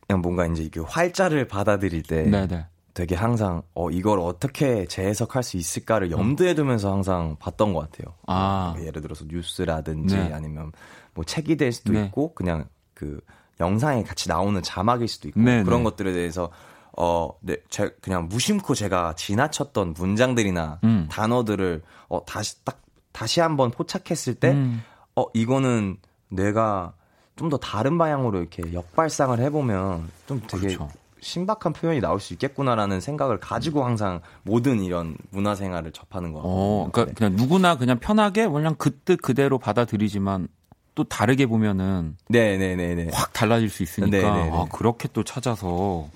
[0.06, 2.66] 그냥 뭔가 이제 이게 활자를 받아들일 때 네네.
[2.94, 8.14] 되게 항상 어 이걸 어떻게 재해석할 수 있을까를 염두에 두면서 항상 봤던 것 같아요.
[8.26, 8.74] 아.
[8.76, 10.32] 뭐 예를 들어서 뉴스라든지 네.
[10.32, 10.72] 아니면
[11.14, 12.04] 뭐 책이 될 수도 네.
[12.06, 13.20] 있고 그냥 그
[13.58, 15.84] 영상에 같이 나오는 자막일 수도 있고 네, 그런 네.
[15.90, 16.50] 것들에 대해서
[16.96, 21.08] 어, 네, 제 그냥 무심코 제가 지나쳤던 문장들이나 음.
[21.10, 22.80] 단어들을 어 다시 딱
[23.18, 24.84] 다시 한번 포착했을 때 음.
[25.16, 25.96] 어, 이거는
[26.28, 26.92] 내가
[27.34, 30.88] 좀 더 다른 방향으로 이렇게 역발상을 해보면 좀 되게 그렇죠.
[31.20, 36.52] 신박한 표현이 나올 수 있겠구나라는 생각을 가지고 항상 모든 이런 문화 생활을 접하는 것 같아요.
[36.54, 40.46] 어, 그러니까 그냥 누구나 그냥 편하게 그냥 그뜻 그대로 받아들이지만
[40.94, 43.10] 또 다르게 보면은 네네네네.
[43.12, 44.50] 확 달라질 수 있으니까 네네네.
[44.56, 46.08] 아, 그렇게 또 찾아서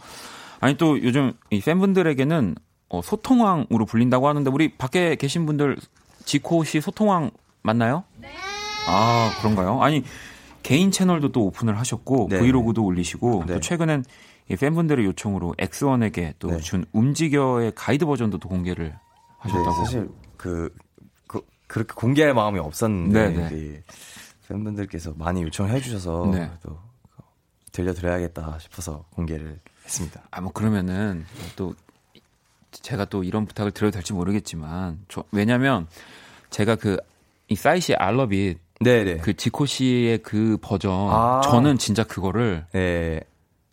[0.61, 2.55] 아니 또 요즘 이 팬분들에게는
[2.89, 5.79] 어, 소통왕으로 불린다고 하는데 우리 밖에 계신 분들
[6.25, 7.31] 지코 씨 소통왕
[7.63, 8.05] 맞나요?
[8.19, 8.29] 네.
[8.89, 9.83] 아 그런가요?
[9.83, 10.05] 아니
[10.63, 12.39] 개인 채널도 또 오픈을 하셨고 네.
[12.39, 13.55] 브이로그도 올리시고 네.
[13.55, 14.05] 또 최근엔
[14.51, 16.59] 이 팬분들의 요청으로 엑스원에게 또 네.
[16.59, 18.95] 준 움직여의 가이드 버전도 또 공개를
[19.39, 19.71] 하셨다고.
[19.71, 20.75] 네, 사실 그,
[21.27, 23.49] 그 그렇게 공개할 마음이 없었는데 네네.
[23.49, 23.83] 그
[24.49, 26.51] 팬분들께서 많이 요청해 주셔서 네.
[26.63, 26.79] 또
[27.73, 30.23] 들려드려야겠다 싶어서 공개를 했습니다.
[30.31, 31.25] 아, 뭐 그러면은
[31.57, 31.75] 또
[32.73, 35.87] 제가 또 이런 부탁을 드려도 될지 모르겠지만 저, 왜냐면
[36.51, 36.99] 제가 그
[37.53, 39.19] 이 사이시 알러빗 네네.
[39.19, 41.41] 그 지코 씨의 그 버전 아.
[41.45, 43.21] 저는 진짜 그거를 네.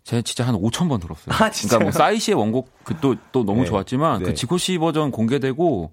[0.04, 1.34] 제가 진짜 한 5천 번 들었어요.
[1.34, 1.50] 아?
[1.50, 3.68] 그러니까 뭐 사이 씨의 원곡 그또또 너무 네.
[3.68, 4.26] 좋았지만 네.
[4.26, 5.92] 그 지코 씨 버전 공개되고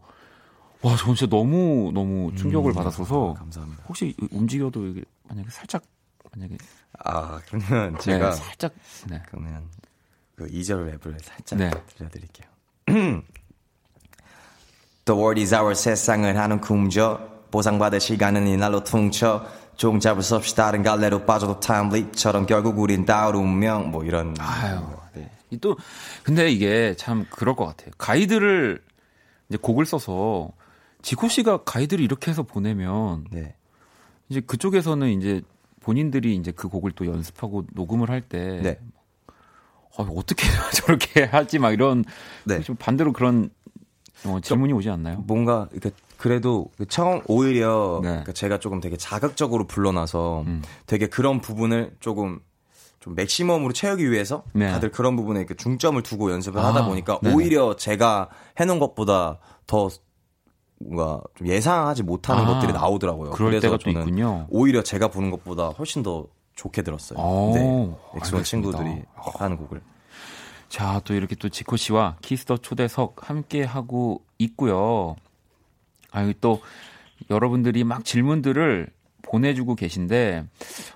[0.82, 3.84] 와, 저는 진짜 너무 너무 충격을 음, 받았어서 감사합니다.
[3.88, 5.82] 혹시 움직여도 이게 만약에 살짝
[6.34, 6.56] 만약에
[7.04, 8.72] 아 그러면 제가 네, 살짝
[9.08, 9.22] 네.
[9.28, 9.68] 그러면
[10.34, 11.70] 그 2절 랩을 살짝 네.
[11.96, 12.48] 들려 드릴게요.
[15.04, 17.20] The world is our 세상을 하는 궁저
[17.50, 23.28] 보상받을 시간은 이날로 퉁쳐 종 잡을 수 없이 다른 갈래로 빠져도 타임립처럼 결국 우린 다
[23.28, 24.80] 운명 뭐 이런 아유,
[25.14, 25.30] 네.
[25.50, 25.76] 이또
[26.22, 27.90] 근데 이게 참 그럴 것 같아요.
[27.98, 28.82] 가이드를
[29.48, 30.50] 이제 곡을 써서
[31.02, 33.54] 지코 씨가 가이드를 이렇게 해서 보내면 네.
[34.28, 35.42] 이제 그쪽에서는 이제
[35.80, 38.78] 본인들이 이제 그 곡을 또 연습하고 녹음을 할때 네.
[39.98, 42.04] 어, 어떻게 저렇게 하지 막 이런
[42.44, 42.60] 네.
[42.60, 43.50] 좀 반대로 그런
[44.24, 45.22] 어, 질문이 오지 않나요?
[45.26, 48.08] 뭔가 이렇게 그래도 그 처음 오히려 네.
[48.08, 50.62] 그러니까 제가 조금 되게 자극적으로 불러놔서 음.
[50.86, 52.40] 되게 그런 부분을 조금
[53.00, 54.70] 좀 맥시멈으로 채우기 위해서 네.
[54.70, 57.34] 다들 그런 부분에 이렇게 중점을 두고 연습을 아, 하다 보니까 네네.
[57.34, 59.88] 오히려 제가 해놓은 것보다 더
[60.78, 63.30] 뭔가 좀 예상하지 못하는 아, 것들이 나오더라고요.
[63.30, 64.46] 그럴 그래서 저는 있군요.
[64.50, 66.26] 오히려 제가 부는 것보다 훨씬 더
[66.56, 67.18] 좋게 들었어요.
[67.18, 67.60] 오, 네.
[68.18, 68.42] 엑소원 알겠습니다.
[68.42, 69.02] 친구들이
[69.38, 69.80] 하는 곡을.
[70.68, 75.14] 자, 또 이렇게 또 지코 씨와 키스 더 초대석 함께 하고 있고요.
[76.10, 76.60] 아유, 또
[77.30, 78.88] 여러분들이 막 질문들을
[79.22, 80.44] 보내주고 계신데,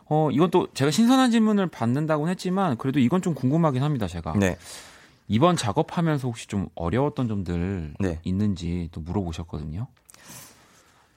[0.06, 4.34] 어, 이건 또 제가 신선한 질문을 받는다고는 했지만, 그래도 이건 좀 궁금하긴 합니다, 제가.
[4.38, 4.56] 네.
[5.28, 8.18] 이번 작업하면서 혹시 좀 어려웠던 점들 네.
[8.24, 9.86] 있는지 또 물어보셨거든요.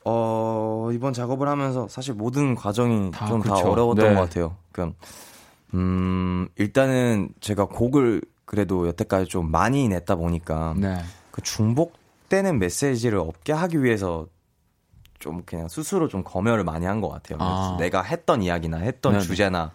[0.05, 3.71] 어, 이번 작업을 하면서 사실 모든 과정이 다 좀다 그쵸.
[3.71, 4.15] 어려웠던 네.
[4.15, 4.55] 것 같아요.
[4.71, 4.97] 그러니까,
[5.73, 11.01] 음, 일단은 제가 곡을 그래도 여태까지 좀 많이 냈다 보니까 네.
[11.31, 14.27] 그 중복되는 메시지를 없게 하기 위해서
[15.19, 17.37] 좀 그냥 스스로 좀 검열을 많이 한 것 같아요.
[17.41, 17.77] 아.
[17.79, 19.23] 내가 했던 이야기나 했던 네네.
[19.23, 19.71] 주제나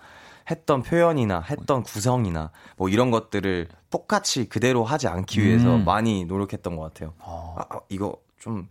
[0.50, 5.84] 했던 표현이나 했던 구성이나 뭐 이런 것들을 똑같이 그대로 하지 않기 위해서 음.
[5.84, 7.14] 많이 노력했던 것 같아요.
[7.20, 7.56] 어.
[7.58, 8.68] 아, 아, 이거 좀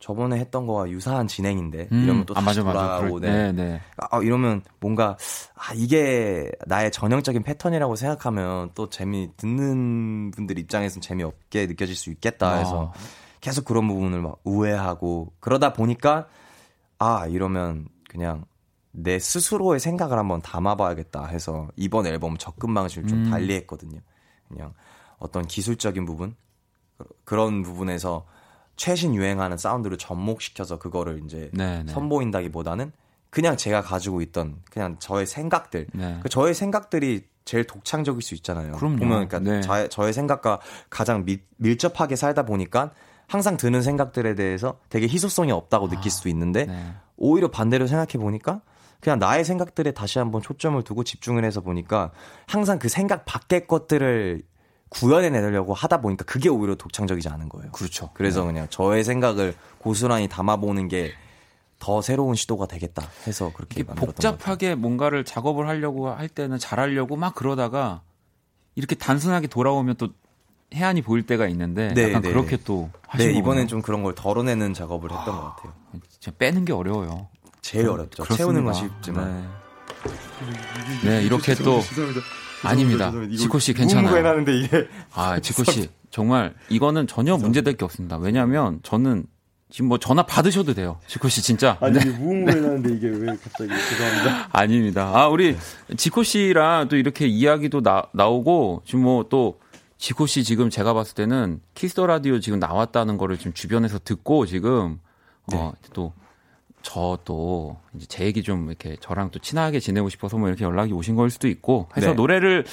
[0.00, 2.02] 저번에 했던 거와 유사한 진행인데 음.
[2.04, 2.96] 이러면 또 아, 다시 맞아, 맞아.
[2.96, 3.80] 돌아오고 그럴- 네, 네.
[3.98, 5.16] 아, 이러면 뭔가
[5.54, 12.56] 아, 이게 나의 전형적인 패턴이라고 생각하면 또 재미 듣는 분들 입장에서는 재미없게 느껴질 수 있겠다
[12.56, 12.98] 해서 아.
[13.42, 16.26] 계속 그런 부분을 막 우회하고 그러다 보니까
[16.98, 18.44] 아 이러면 그냥
[18.92, 23.30] 내 스스로의 생각을 한번 담아봐야겠다 해서 이번 앨범 접근 방식을 좀 음.
[23.30, 24.00] 달리했거든요.
[24.48, 24.72] 그냥
[25.18, 26.34] 어떤 기술적인 부분
[26.96, 28.24] 그- 그런 부분에서
[28.80, 31.92] 최신 유행하는 사운드를 접목시켜서 그거를 이제 네, 네.
[31.92, 32.92] 선보인다기보다는
[33.28, 36.18] 그냥 제가 가지고 있던 그냥 저의 생각들 네.
[36.22, 38.72] 그 저의 생각들이 제일 독창적일 수 있잖아요.
[38.72, 38.96] 그럼요.
[38.96, 39.60] 보면 그러니까 네.
[39.60, 42.92] 자- 저의 생각과 가장 밀, 밀접하게 살다 보니까
[43.26, 46.94] 항상 드는 생각들에 대해서 되게 희소성이 없다고 느낄 수도 있는데 네.
[47.18, 48.62] 오히려 반대로 생각해 보니까
[49.00, 52.12] 그냥 나의 생각들에 다시 한번 초점을 두고 집중을 해서 보니까
[52.46, 54.40] 항상 그 생각 밖의 것들을
[54.90, 57.72] 구현해내려고 하다 보니까 그게 오히려 독창적이지 않은 거예요.
[57.72, 58.10] 그렇죠.
[58.14, 61.12] 그래서 그냥 저의 생각을 고스란히 담아보는 게
[61.80, 63.82] 더 새로운 시도가 되겠다 해서 그렇게.
[63.82, 68.02] 복잡하게 뭔가를 작업을 하려고 할 때는 잘하려고 막 그러다가
[68.76, 70.10] 이렇게 단순하게 돌아오면 또
[70.74, 72.62] 해안이 보일 때가 있는데 네, 약간 네, 그렇게 네.
[72.64, 75.72] 또 네, 하시는 이번엔 좀 그런 걸 덜어내는 작업을 했던 것 같아요.
[76.10, 77.28] 진짜 빼는 게 어려워요.
[77.62, 78.22] 제일 어렵죠.
[78.24, 78.36] 그렇습니다.
[78.36, 79.50] 채우는 건 쉽지만.
[81.02, 81.80] 네, 네, 이렇게 또
[82.62, 83.12] 아닙니다.
[83.36, 84.16] 지코 씨 괜찮아요.
[84.16, 88.16] 해놨는데 이게 아, 지코 씨 정말 이거는 전혀 문제될 게 없습니다.
[88.16, 89.26] 왜냐하면 저는
[89.70, 90.98] 지금 뭐 전화 받으셔도 돼요.
[91.06, 91.78] 지코 씨 진짜.
[91.80, 92.00] 아니 네.
[92.00, 94.48] 이게 무궁무해놨는데 이게 왜 갑자기 죄송합니다.
[94.52, 95.12] 아닙니다.
[95.14, 95.56] 아, 우리
[95.96, 99.60] 지코 씨랑 또 이렇게 이야기도 나, 나오고, 지금 뭐 또,
[99.96, 104.46] 지코 씨 지금 제가 봤을 때는 키스 더 라디오 지금 나왔다는 거를 지금 주변에서 듣고
[104.46, 104.98] 지금,
[105.52, 106.12] 어, 또,
[106.82, 111.14] 저도 이제 제 얘기 좀 이렇게 저랑 또 친하게 지내고 싶어서 뭐 이렇게 연락이 오신
[111.14, 112.14] 걸 수도 있고 해서 네.
[112.14, 112.64] 노래를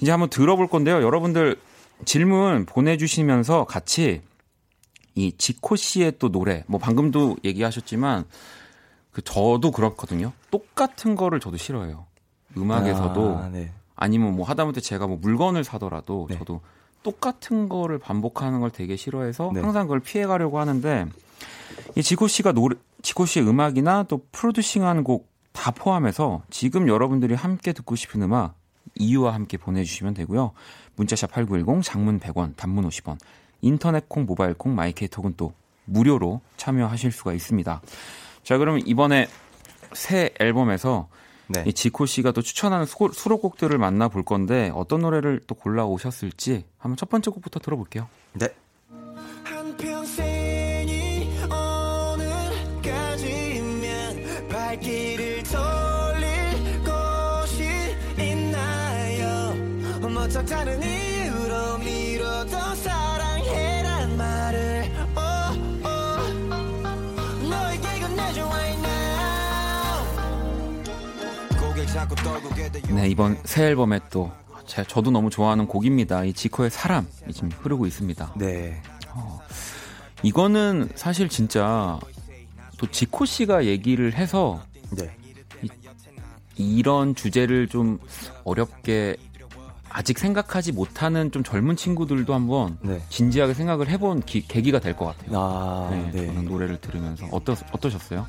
[0.00, 1.02] 이제 한번 들어볼 건데요.
[1.02, 1.56] 여러분들
[2.04, 4.22] 질문 보내주시면서 같이
[5.14, 8.24] 이 지코 씨의 또 노래, 뭐 방금도 얘기하셨지만
[9.12, 10.32] 그 저도 그렇거든요.
[10.50, 12.04] 똑같은 거를 저도 싫어해요.
[12.56, 13.72] 음악에서도 아, 네.
[13.94, 16.38] 아니면 뭐 하다못해 제가 뭐 물건을 사더라도 네.
[16.38, 16.60] 저도
[17.02, 19.60] 똑같은 거를 반복하는 걸 되게 싫어해서 네.
[19.60, 21.06] 항상 그걸 피해 가려고 하는데
[21.94, 27.72] 이 지코 씨가 노래 지코 씨의 음악이나 또 프로듀싱한 곡 다 포함해서 지금 여러분들이 함께
[27.72, 28.56] 듣고 싶은 음악
[28.96, 30.52] 이유와 함께 보내주시면 되고요.
[30.96, 33.16] 문자샵 8910 장문 100원 단문 50원
[33.62, 35.54] 인터넷 콩 모바일 콩 마이케이톡은 또
[35.86, 37.80] 무료로 참여하실 수가 있습니다.
[38.42, 39.28] 자 그럼 이번에
[39.94, 41.08] 새 앨범에서
[41.48, 41.64] 네.
[41.66, 46.98] 이 지코 씨가 또 추천하는 수- 수록곡들을 만나볼 건데 어떤 노래를 또 골라 오셨을지 한번
[46.98, 48.08] 첫 번째 곡부터 들어볼게요.
[48.34, 48.48] 네.
[60.32, 65.56] 뭐 다른 이유로 미뤄도 사랑해란 말을 oh,
[65.86, 67.48] oh.
[67.48, 68.96] 너에게 건네줘 right now
[72.92, 74.32] 네 이번 새 앨범에 또
[74.66, 76.24] 제, 저도 너무 좋아하는 곡입니다.
[76.24, 78.34] 이 지코의 사람이 지금 흐르고 있습니다.
[78.36, 78.82] 네.
[80.24, 82.00] 이거는 사실 진짜
[82.78, 84.60] 또 지코 씨가 얘기를 해서
[84.90, 85.16] 네.
[86.58, 87.98] 이 런 주제를 좀
[88.44, 89.16] 어렵게
[89.88, 93.00] 아직 생각하지 못하는 좀 젊은 친구들도 한번 네.
[93.08, 95.38] 진지하게 생각을 해본 기- 계기가 될 것 같아요.
[95.38, 96.26] 아, 네, 네.
[96.26, 98.26] 저는 노래를 들으면서 어떠, 어떠셨어요?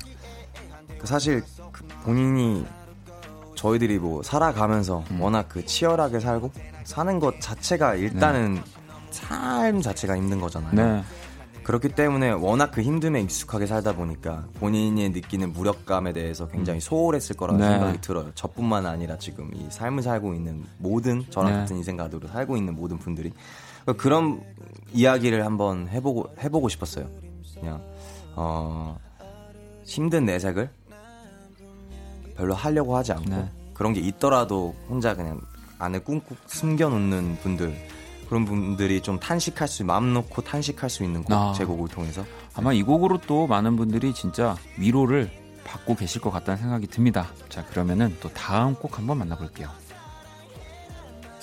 [0.98, 1.42] 그 사실
[1.72, 2.64] 그 본인이
[3.54, 5.20] 저희들이 뭐 살아가면서 음.
[5.20, 6.50] 워낙 그 치열하게 살고
[6.84, 8.62] 사는 것 자체가 일단은
[9.10, 10.72] 삶 자체가 힘든 거잖아요.
[11.68, 11.72] 네.
[11.78, 17.60] 그렇기 때문에 워낙 그 힘듦에 익숙하게 살다 보니까 본인이 느끼는 무력감에 대해서 굉장히 소홀했을 거라는
[17.60, 17.72] 네.
[17.72, 18.30] 생각이 들어요.
[18.34, 21.58] 저뿐만 아니라 지금 이 삶을 살고 있는 모든 저랑 네.
[21.58, 23.32] 같은 인생가들로 살고 있는 모든 분들이
[23.98, 24.40] 그런
[24.94, 27.06] 이야기를 한번 해보고 해보고 싶었어요.
[27.60, 27.82] 그냥
[28.34, 28.98] 어,
[29.84, 30.70] 힘든 내색을
[32.34, 33.50] 별로 하려고 하지 않고 네.
[33.74, 35.40] 그런 게 있더라도 혼자 그냥
[35.78, 37.97] 안에 꾹꾹 숨겨놓는 분들
[38.28, 41.52] 그런 분들이 좀 탄식할 수 마음 놓고 탄식할 수 있는 곡, 아.
[41.54, 42.24] 제 곡을 통해서
[42.54, 45.30] 아마 이 곡으로 또 많은 분들이 진짜 위로를
[45.64, 47.28] 받고 계실 것 같다는 생각이 듭니다.
[47.48, 49.68] 자, 그러면은 또 다음 곡 한번 만나볼게요.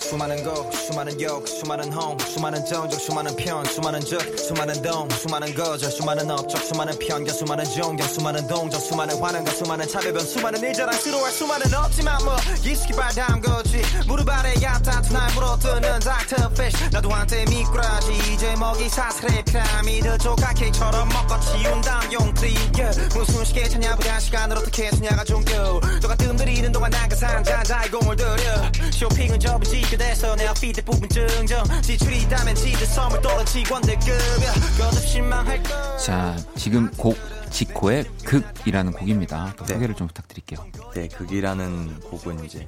[0.06, 5.56] 수많은 곡, 수많은 욕, 수많은 홍, 수많은 정적, 수많은 편, 수많은 적, 수많은 동, 수많은
[5.56, 10.74] 거절, 수많은 업적, 수많은 편견, 수많은 존경, 수많은 동정, 수많은 환영과 수많은 차별변, 수많은 일
[10.74, 13.82] 자랑스러워할 수많은 없지만 뭐 이스키 발담 거지.
[14.06, 16.88] 무릎 아래 얕은 날 물어뜯는 닥터 피쉬.
[16.92, 18.14] 나도 한때 미꾸라지.
[18.32, 23.18] 이제 먹이 사슬의 피라미드 조각케이처럼 먹고 치운 다음 용트리 yeah.
[23.18, 28.72] 무슨 시계 차냐보다 시간을 어떻게 쓰냐가 중요 너가 뜸들이는 동안 난그 상자 자의 공을 들여.
[28.92, 34.84] 쇼핑은 접은 지 켜대서 내 앞이 대부분 증정 지출이 있다면 지들 선물 또는 직원들 급여
[34.84, 37.16] 거듭 실망할 거 자, 지금 곡
[37.50, 39.54] 지코의 극이라는 곡입니다.
[39.56, 39.74] 또 네.
[39.74, 40.66] 소개를 좀 부탁드릴게요.
[40.94, 42.68] 네, 극이라는 곡은 이제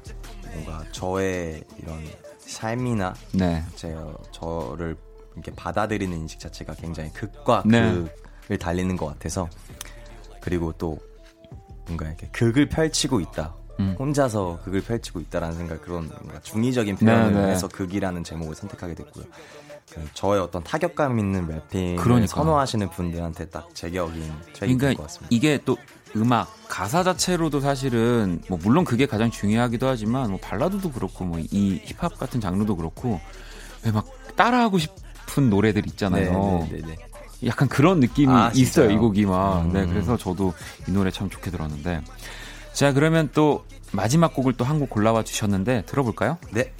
[0.54, 2.02] 뭔가 저의 이런
[2.40, 3.62] 삶이나 네.
[3.76, 4.96] 제가 저를
[5.34, 7.82] 이렇게 받아들이는 인식 자체가 굉장히 극과 네.
[8.48, 9.50] 극을 달리는 것 같아서
[10.40, 10.98] 그리고 또
[11.88, 13.54] 뭔가 이렇게 극을 펼치고 있다.
[13.80, 13.96] 음.
[13.98, 17.52] 혼자서 극을 펼치고 있다라는 생각 그런 뭔가 중의적인 표현을 네, 네.
[17.52, 19.26] 해서 극이라는 제목을 선택하게 됐고요.
[19.94, 22.28] 그 저의 어떤 타격감 있는 래핑을 그러니까.
[22.28, 24.22] 선호하시는 분들한테 딱 제격인
[24.54, 25.28] 될 그러니까 것 같습니다.
[25.30, 25.78] 이게 또
[26.16, 31.82] 음악 가사 자체로도 사실은 뭐 물론 그게 가장 중요하기도 하지만 뭐 발라드도 그렇고 뭐 이
[31.86, 33.20] 힙합 같은 장르도 그렇고
[33.86, 34.06] 왜막
[34.36, 36.68] 따라하고 싶은 노래들 있잖아요.
[36.70, 37.48] 네, 네, 네, 네.
[37.48, 38.90] 약간 그런 느낌이 아, 있어요?
[38.90, 39.62] 이 곡이 막.
[39.62, 39.72] 음.
[39.72, 40.54] 네 그래서 저도
[40.88, 42.02] 이 노래 참 좋게 들었는데
[42.78, 46.38] 자 그러면 또 마지막 곡을 또 한 곡 골라와 주셨는데 들어볼까요?
[46.52, 46.72] 네.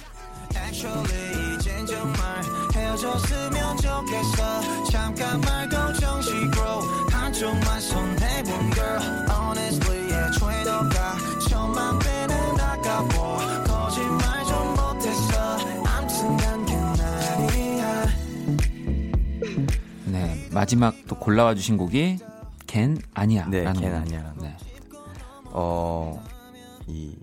[20.06, 22.18] 아니야 네 마지막 또 골라와 주신 곡이
[22.66, 23.46] 걘 아니야.
[23.48, 24.00] 네, 라는 곡입니다.
[24.02, 24.56] 아니야라는 네.
[25.58, 26.24] 어,
[26.86, 27.16] 이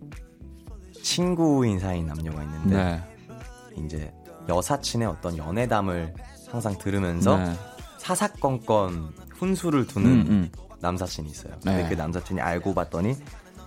[1.01, 3.83] 친구인 사이인 남녀가 있는데 네.
[3.85, 4.13] 이제
[4.49, 6.13] 여사친의 어떤 연애담을
[6.49, 7.53] 항상 들으면서 네.
[7.99, 10.51] 사사건건 훈수를 두는 음, 음.
[10.81, 11.53] 남사친이 있어요.
[11.63, 11.89] 근데 네.
[11.89, 13.15] 그 남사친이 알고 봤더니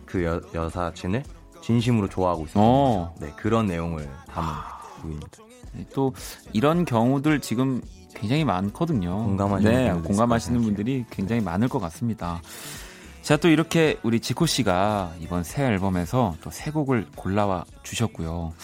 [0.04, 1.22] 그 여, 여사친을
[1.62, 3.12] 진심으로 좋아하고 어.
[3.14, 3.26] 거죠.
[3.26, 4.48] 네, 그런 내용을 담은
[5.02, 5.28] 곡입니다.
[5.94, 6.12] 또
[6.52, 7.80] 이런 경우들 지금
[8.14, 9.16] 굉장히 많거든요.
[9.24, 12.40] 공감하시는 네, 공감하시는 분들이 굉장히 많을 것 같습니다.
[13.22, 18.54] 자, 또 이렇게 우리 지코 씨가 이번 새 앨범에서 또새 곡을 골라와 주셨고요.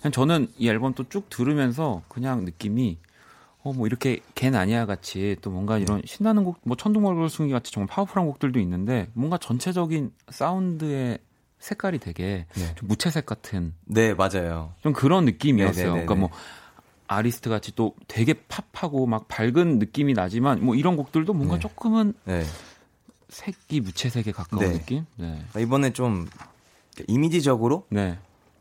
[0.00, 2.98] 그냥 저는 이 앨범 또 쭉 들으면서 그냥 느낌이
[3.62, 7.88] 어, 뭐 이렇게 걘 아니야 같이 또 뭔가 이런 신나는 곡, 뭐 천둥벌벌숭이 같이 정말
[7.88, 11.18] 파워풀한 곡들도 있는데 뭔가 전체적인 사운드의
[11.58, 12.74] 색깔이 되게 네.
[12.74, 14.72] 좀 무채색 같은 네, 맞아요.
[14.82, 15.84] 좀 그런 느낌이었어요.
[15.94, 16.06] 네네네네.
[16.06, 16.38] 그러니까 뭐
[17.06, 21.60] 아리스트 같이 또 되게 팝하고 막 밝은 느낌이 나지만 뭐 이런 곡들도 뭔가 네.
[21.60, 22.42] 조금은 네.
[23.34, 24.72] 색이 무채색에 가까운 네.
[24.78, 25.06] 느낌?
[25.16, 25.44] 네.
[25.58, 26.28] 이번에 좀
[27.08, 28.16] 이미지적으로 네.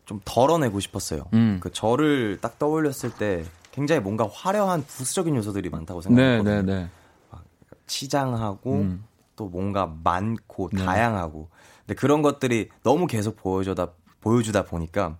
[0.05, 1.26] 좀 덜어내고 싶었어요.
[1.34, 1.59] 음.
[1.61, 6.61] 그 저를 딱 떠올렸을 때 굉장히 뭔가 화려한 부수적인 요소들이 많다고 네, 생각했거든요.
[6.63, 6.89] 네, 네.
[7.86, 9.05] 치장하고 음.
[9.36, 10.84] 또 뭔가 많고 네.
[10.84, 11.49] 다양하고
[11.86, 13.89] 근데 그런 것들이 너무 계속 보여주다
[14.21, 15.17] 보여주다 보니까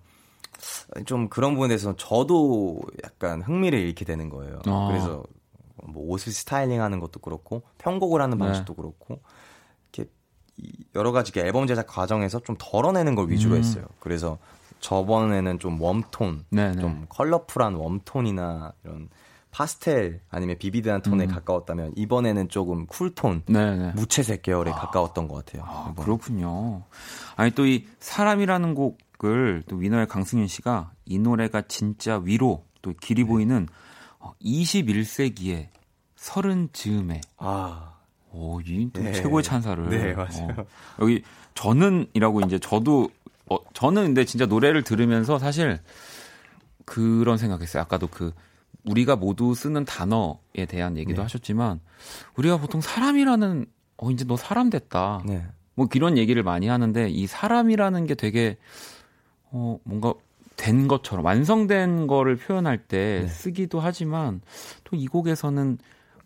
[1.06, 4.60] 좀 그런 부분에 대해서 저도 약간 흥미를 잃게 되는 거예요.
[4.66, 4.88] 아.
[4.88, 5.22] 그래서
[5.86, 8.44] 뭐 옷을 스타일링하는 것도 그렇고 편곡을 하는 네.
[8.44, 9.33] 방식도 그렇고 이렇게 이
[10.94, 13.58] 여러 가지 앨범 제작 과정에서 좀 덜어내는 걸 위주로 음.
[13.60, 13.84] 했어요.
[14.00, 14.38] 그래서
[14.80, 16.80] 저번에는 좀 웜톤, 네, 네.
[16.80, 19.08] 좀 컬러풀한 웜톤이나 이런
[19.50, 21.28] 파스텔 아니면 비비드한 톤에 음.
[21.28, 23.92] 가까웠다면 이번에는 조금 쿨톤, 네, 네.
[23.94, 25.64] 무채색 계열에 가까웠던 것 같아요.
[25.66, 25.94] 아.
[25.96, 26.82] 그렇군요.
[27.36, 33.22] 아니 또 이 사람이라는 곡을 또 위너의 강승윤 씨가 이 노래가 진짜 위로 또 길이
[33.22, 33.28] 네.
[33.28, 33.68] 보이는
[34.42, 35.68] 21세기의
[36.16, 37.93] 서른 즈음에 아,
[38.34, 39.12] 오, 이또 네.
[39.12, 39.88] 최고의 찬사를.
[39.88, 40.48] 네, 맞아요.
[40.58, 40.66] 어.
[41.00, 41.22] 여기
[41.54, 43.08] 저는이라고 이제 저도
[43.46, 45.78] 어, 저는 근데 진짜 노래를 들으면서 사실
[46.84, 47.82] 그런 생각했어요.
[47.82, 48.32] 아까도 그
[48.84, 51.22] 우리가 모두 쓰는 단어에 대한 얘기도 네.
[51.22, 51.80] 하셨지만
[52.36, 53.66] 우리가 보통 사람이라는
[53.98, 55.22] 어 이제 너 사람 됐다.
[55.26, 55.46] 네.
[55.74, 58.56] 뭐 이런 얘기를 많이 하는데 이 사람이라는 게 되게
[59.50, 60.14] 어 뭔가
[60.56, 63.28] 된 것처럼 완성된 거를 표현할 때 네.
[63.28, 64.40] 쓰기도 하지만
[64.84, 65.78] 또 이 곡에서는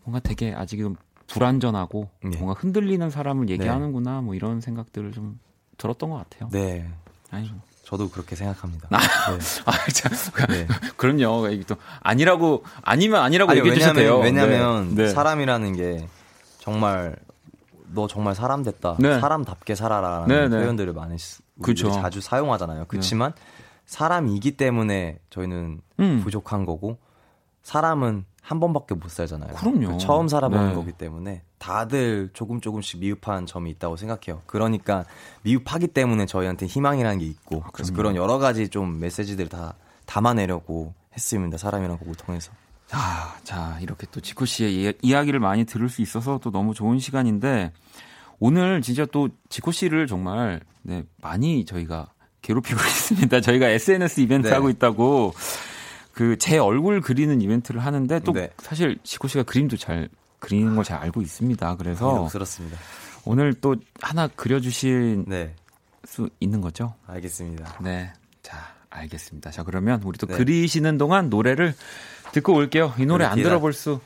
[0.04, 0.96] 뭔가 되게 아직 은
[1.28, 2.36] 불안전하고 네.
[2.38, 5.38] 뭔가 흔들리는 사람을 얘기하는구나 뭐 이런 생각들을 좀
[5.76, 6.48] 들었던 것 같아요.
[6.50, 6.88] 네.
[7.30, 7.52] 아니,
[7.84, 8.88] 저도 그렇게 생각합니다.
[8.90, 9.38] 아, 네.
[9.66, 10.12] 아, 참,
[10.48, 10.66] 네.
[10.96, 11.48] 그럼요.
[11.48, 14.18] 이게 또 아니라고 아니면 아니라고 아니, 얘기해 주셔도 돼요.
[14.18, 15.04] 왜냐면, 왜냐면 네.
[15.04, 15.08] 네.
[15.08, 16.08] 사람이라는 게
[16.58, 17.16] 정말
[17.94, 18.96] 너 정말 사람 됐다.
[18.98, 19.18] 네.
[19.20, 20.62] 사람답게 살아라라는 네, 네.
[20.62, 21.90] 표현들을 많이 쓰, 그쵸.
[21.90, 22.86] 자주 사용하잖아요.
[22.88, 23.32] 그렇지만
[23.86, 26.20] 사람이기 때문에 저희는 음.
[26.22, 26.98] 부족한 거고
[27.62, 29.52] 사람은 한 번밖에 못 살잖아요.
[29.56, 29.98] 그럼요.
[29.98, 30.74] 처음 살아보는 네.
[30.74, 34.40] 거기 때문에 다들 조금 조금씩 미흡한 점이 있다고 생각해요.
[34.46, 35.04] 그러니까
[35.42, 38.14] 미흡하기 때문에 저희한테 희망이라는 게 있고 그래서 그럼요.
[38.14, 39.74] 그런 여러 가지 좀 메시지들을 다
[40.06, 41.58] 담아내려고 했습니다.
[41.58, 42.50] 사람이라는 곡을 통해서.
[42.86, 46.98] 자, 자, 이렇게 또 지코 씨의 이, 이야기를 많이 들을 수 있어서 또 너무 좋은
[46.98, 47.72] 시간인데
[48.38, 53.42] 오늘 진짜 또 지코 씨를 정말 네, 많이 저희가 괴롭히고 있습니다.
[53.42, 54.54] 저희가 SNS 이벤트 네.
[54.54, 55.34] 하고 있다고
[56.18, 58.50] 그 제 얼굴 그리는 이벤트를 하는데 또 네.
[58.58, 60.08] 사실 지코 씨가 그림도 잘
[60.40, 61.76] 그리는 걸 잘 알고 있습니다.
[61.76, 62.76] 그래서 영스럽습니다.
[63.24, 65.54] 오늘 또 하나 그려주실 네,
[66.04, 66.94] 수 있는 거죠?
[67.06, 67.78] 알겠습니다.
[67.82, 68.12] 네.
[68.42, 69.52] 자, 알겠습니다.
[69.52, 70.36] 자, 그러면 우리 또 네.
[70.36, 71.74] 그리시는 동안 노래를
[72.32, 72.94] 듣고 올게요.
[72.98, 73.48] 이 노래 안 그렇습니다.
[73.50, 74.00] 들어볼 수,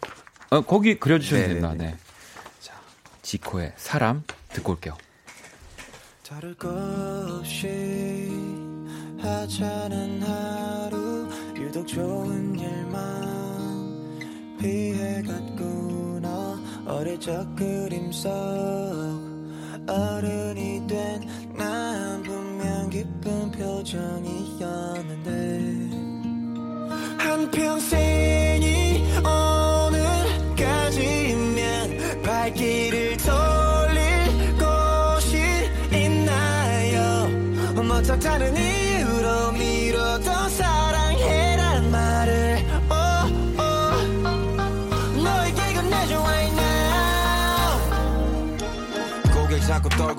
[0.51, 1.71] 어, 거기 그려주셔도 네, 된다.
[1.73, 1.85] 네, 네.
[1.93, 1.97] 네.
[2.61, 2.75] 자,
[3.23, 4.99] 지코의 사람 듣고 올게요.
[6.29, 6.69] 다를 것
[7.39, 8.29] 없이
[9.21, 11.12] 하찮은 하루
[11.73, 12.99] 유독 좋은 일만
[14.61, 16.29] 피해갔구나.
[16.87, 18.31] 어릴 적 그림 속
[19.89, 21.23] 어른이 된
[21.57, 25.31] 난 분명 기쁜 표정이었는데.
[27.19, 29.62] 한평생이 오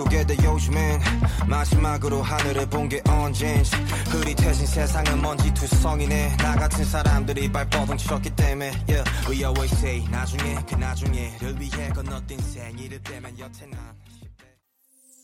[0.04, 1.00] 떨구게 돼 요즘엔
[1.48, 3.76] 마지막으로 하늘을 본 게 언젠지
[4.10, 9.04] 흐릿해진 세상은 먼지 투성이네 나 같은 사람들이 발버둥 쳤기 때문에 yeah.
[9.30, 13.80] We always say 나중에 그 나중에를 위해 건너뛴 생일을 빼면 여태 난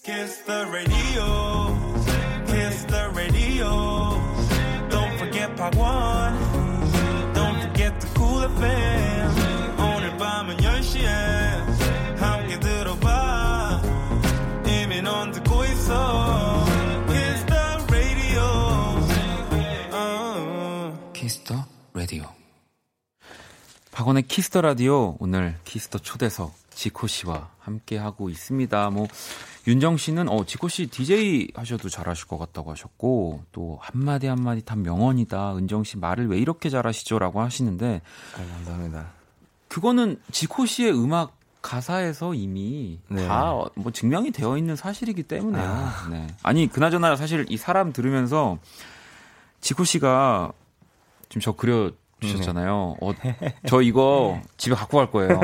[0.05, 1.75] Kiss the radio.
[2.47, 4.15] Kiss the radio.
[4.89, 7.33] Don't forget Part 1.
[7.33, 9.08] Don't forget the cool FM.
[23.99, 28.89] 박원의 Kiss the Radio 오늘 Kiss the 초대석 지코 씨와 함께 하고 있습니다.
[28.91, 29.07] 뭐
[29.67, 34.77] 윤정 씨는 어 지코 씨 DJ 하셔도 잘하실 것 같다고 하셨고 또 한마디 한마디 다
[34.77, 35.57] 명언이다.
[35.57, 38.01] 은정 씨 말을 왜 이렇게 잘하시죠라고 하시는데
[38.35, 39.07] 아, 감사합니다.
[39.67, 43.27] 그거는 지코 씨의 음악 가사에서 이미 네.
[43.27, 45.61] 다 뭐 증명이 되어 있는 사실이기 때문에요.
[45.61, 46.07] 아.
[46.09, 46.27] 네.
[46.41, 48.59] 아니 그나저나 사실 이 사람 들으면서
[49.59, 50.53] 지코 씨가
[51.27, 51.91] 지금 저 그려
[52.21, 52.97] 주셨잖아요.
[53.01, 53.11] 어,
[53.67, 55.39] 저 이거 집에 갖고 갈 거예요.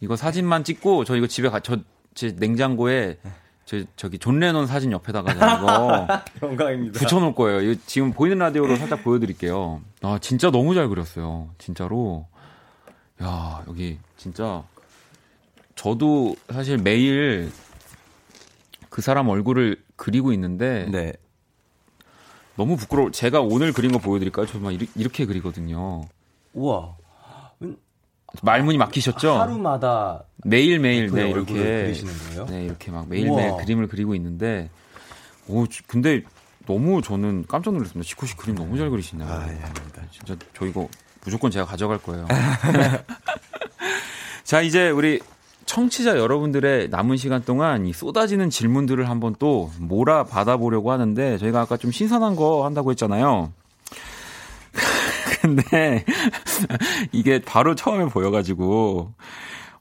[0.00, 1.78] 이거 사진만 찍고 저 이거 집에 가, 저
[2.16, 3.18] 제 냉장고에
[3.66, 6.06] 저 저기 존 레논 사진 옆에다가 이거
[6.42, 6.98] 영광입니다.
[6.98, 7.60] 붙여놓을 거예요.
[7.60, 9.82] 이거 지금 보이는 라디오로 살짝 보여드릴게요.
[10.02, 11.50] 아 진짜 너무 잘 그렸어요.
[11.58, 12.26] 진짜로.
[13.22, 14.62] 야 여기 진짜
[15.74, 17.50] 저도 사실 매일
[18.88, 21.12] 그 사람 얼굴을 그리고 있는데 네.
[22.56, 23.10] 너무 부끄러워.
[23.10, 24.46] 제가 오늘 그린 거 보여드릴까요?
[24.46, 26.04] 정말 이렇게, 이렇게 그리거든요.
[26.54, 26.96] 우와.
[28.42, 29.32] 말문이 막히셨죠?
[29.38, 32.44] 하루마다 매일 매일 네 얼굴을 이렇게 그리시는 거예요?
[32.46, 33.56] 네 이렇게 막 매일 매일.
[33.56, 34.68] 그림을 그리고 있는데
[35.48, 36.22] 오 지- 근데
[36.66, 38.06] 너무 저는 깜짝 놀랐습니다.
[38.06, 39.26] 지코 씨 그림 너무 잘 그리시네요.
[39.26, 40.02] 아, 예, 아닙니다.
[40.10, 40.86] 진짜 저 이거
[41.24, 42.26] 무조건 제가 가져갈 거예요.
[44.44, 45.20] 자 이제 우리
[45.66, 51.76] 청취자 여러분들의 남은 시간 동안 이 쏟아지는 질문들을 한번 또 몰아 받아보려고 하는데 저희가 아까
[51.76, 53.52] 좀 신선한 거 한다고 했잖아요.
[55.42, 56.04] 근데
[57.12, 59.12] 이게 바로 처음에 보여가지고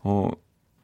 [0.01, 0.29] 어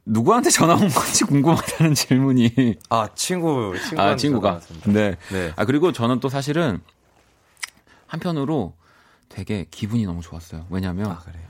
[0.06, 5.16] 누구한테 전화 온 건지 궁금하다는 질문이 아 친구 친구 아 친구가 네.
[5.32, 5.54] 네.
[5.56, 6.80] 아 그리고 저는 또 사실은
[8.06, 8.76] 한편으로
[9.30, 10.68] 되게 기분이 너무 좋았어요.
[10.70, 11.44] 왜냐하면 아 그래요.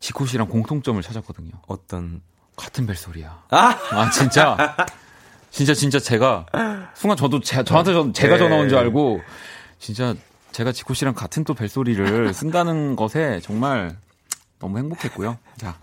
[0.00, 1.52] 지코 씨랑 공통점을 찾았거든요.
[1.66, 2.22] 어떤
[2.60, 3.42] 같은 벨소리야.
[3.50, 4.56] 아 아 진짜
[5.50, 6.46] 진짜 진짜 제가
[6.94, 8.38] 순간 저도 제, 저한테 저, 제가 네.
[8.38, 9.20] 전화 온 줄 알고
[9.78, 10.14] 진짜
[10.52, 13.96] 제가 지코 씨랑 같은 또 벨소리를 쓴다는 것에 정말
[14.58, 15.38] 너무 행복했고요.
[15.56, 15.78] 자,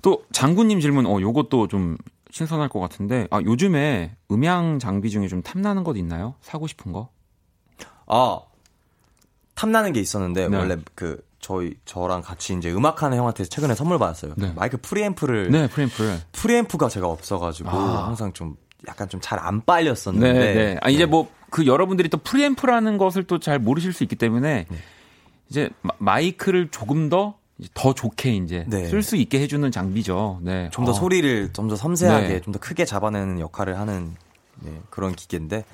[0.00, 1.96] 또 장군님 질문, 어, 요것도 좀
[2.30, 6.34] 신선할 것 같은데, 아, 요즘에 음향 장비 중에 좀 탐나는 것 있나요?
[6.40, 7.08] 사고 싶은 거?
[8.06, 8.40] 아
[9.54, 10.56] 탐나는 게 있었는데 네.
[10.56, 14.32] 원래 그 저희 저랑 같이 이제 음악하는 형한테 최근에 선물 받았어요.
[14.36, 14.52] 네.
[14.56, 16.20] 마이크 프리앰프를 네, 프리앰프를.
[16.32, 18.06] 프리앰프가 제가 없어가지고 아.
[18.06, 18.56] 항상 좀
[18.88, 20.78] 약간 좀 잘 안 빨렸었는데 네, 네.
[20.80, 24.78] 아, 이제 뭐, 그 여러분들이 또 프리앰프라는 것을 또 잘 모르실 수 있기 때문에, 네.
[25.50, 28.86] 이제 마- 마이크를 조금 더, 이제 더 좋게 이제 네.
[28.88, 30.38] 쓸 수 있게 해주는 장비죠.
[30.42, 30.70] 네.
[30.72, 30.94] 좀더 어.
[30.94, 32.40] 소리를 좀 더 섬세하게 네.
[32.40, 34.14] 좀더 크게 잡아내는 역할을 하는
[34.60, 35.64] 네, 그런 기계인데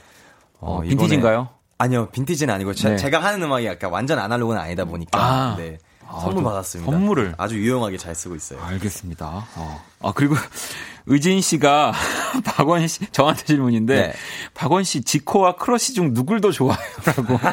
[0.60, 1.48] 어, 이번에- 빈티지인가요?
[1.78, 2.96] 아니요, 빈티지는 아니고 제, 네.
[2.96, 5.54] 제가 하는 음악이 약간 완전 아날로그는 아니다 보니까 아.
[5.56, 5.78] 네.
[6.10, 6.90] 아, 선물 또 받았습니다.
[6.90, 7.34] 선물을.
[7.36, 8.60] 아주 유용하게 잘 쓰고 있어요.
[8.62, 9.46] 알겠습니다.
[9.56, 9.84] 어.
[10.00, 10.34] 아, 그리고
[11.06, 11.92] 의진 씨가
[12.44, 14.12] 박원 씨, 저한테 질문인데, 네.
[14.54, 16.82] 박원 씨 지코와 크러쉬 중 누굴 더 좋아해요?
[17.04, 17.38] 라고.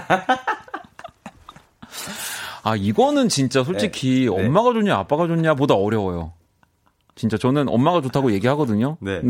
[2.63, 4.35] 아, 이거는 진짜 솔직히 네.
[4.41, 4.47] 네.
[4.47, 6.33] 엄마가 좋냐, 아빠가 좋냐 보다 어려워요.
[7.15, 8.97] 진짜 저는 엄마가 좋다고 얘기하거든요.
[9.01, 9.21] 네.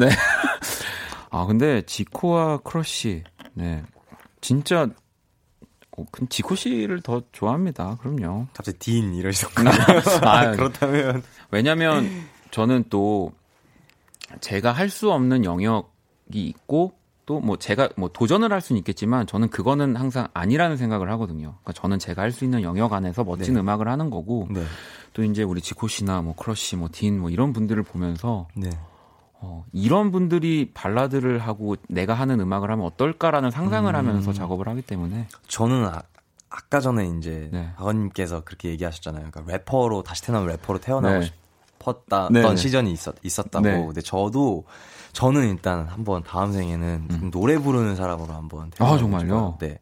[1.32, 3.24] 아, 근데 지코와 크러쉬,
[3.54, 3.84] 네.
[4.48, 4.88] 진짜,
[5.98, 7.98] 어, 그 지코 씨를 더 좋아합니다.
[8.00, 8.46] 그럼요.
[8.54, 9.72] 갑자기 딘 이러시던가.
[10.22, 12.08] 아, 그렇다면 왜냐면
[12.52, 13.32] 저는 또
[14.42, 15.88] 제가 할 수 없는 영역이
[16.34, 16.94] 있고
[17.26, 21.56] 또 뭐 제가 뭐 도전을 할 수는 있겠지만 저는 그거는 항상 아니라는 생각을 하거든요.
[21.64, 23.62] 그러니까 저는 제가 할 수 있는 영역 안에서 멋진 네.
[23.62, 24.64] 음악을 하는 거고 네.
[25.14, 28.70] 또 이제 우리 지코 씨나 뭐 크러쉬 뭐 딘 뭐 이런 분들을 보면서 네.
[29.42, 33.96] 어, 이런 분들이 발라드를 하고 내가 하는 음악을 하면 어떨까라는 상상을 음.
[33.96, 36.02] 하면서 작업을 하기 때문에 저는 아,
[36.50, 37.72] 아까 전에 이제 네.
[37.78, 39.30] 박원님께서 그렇게 얘기하셨잖아요.
[39.32, 41.26] 그러니까 래퍼로 다시 태어나면 래퍼로 태어나고 네.
[41.26, 42.56] 싶었던 네, 네.
[42.56, 43.66] 시절이 있었, 있었다고.
[43.66, 43.86] 네.
[43.86, 44.64] 근데 저도
[45.12, 48.98] 저는 일단 한번 다음 생에는 좀 노래 부르는 사람으로 한번 음.
[48.98, 49.58] 정말요?
[49.60, 49.80] 네.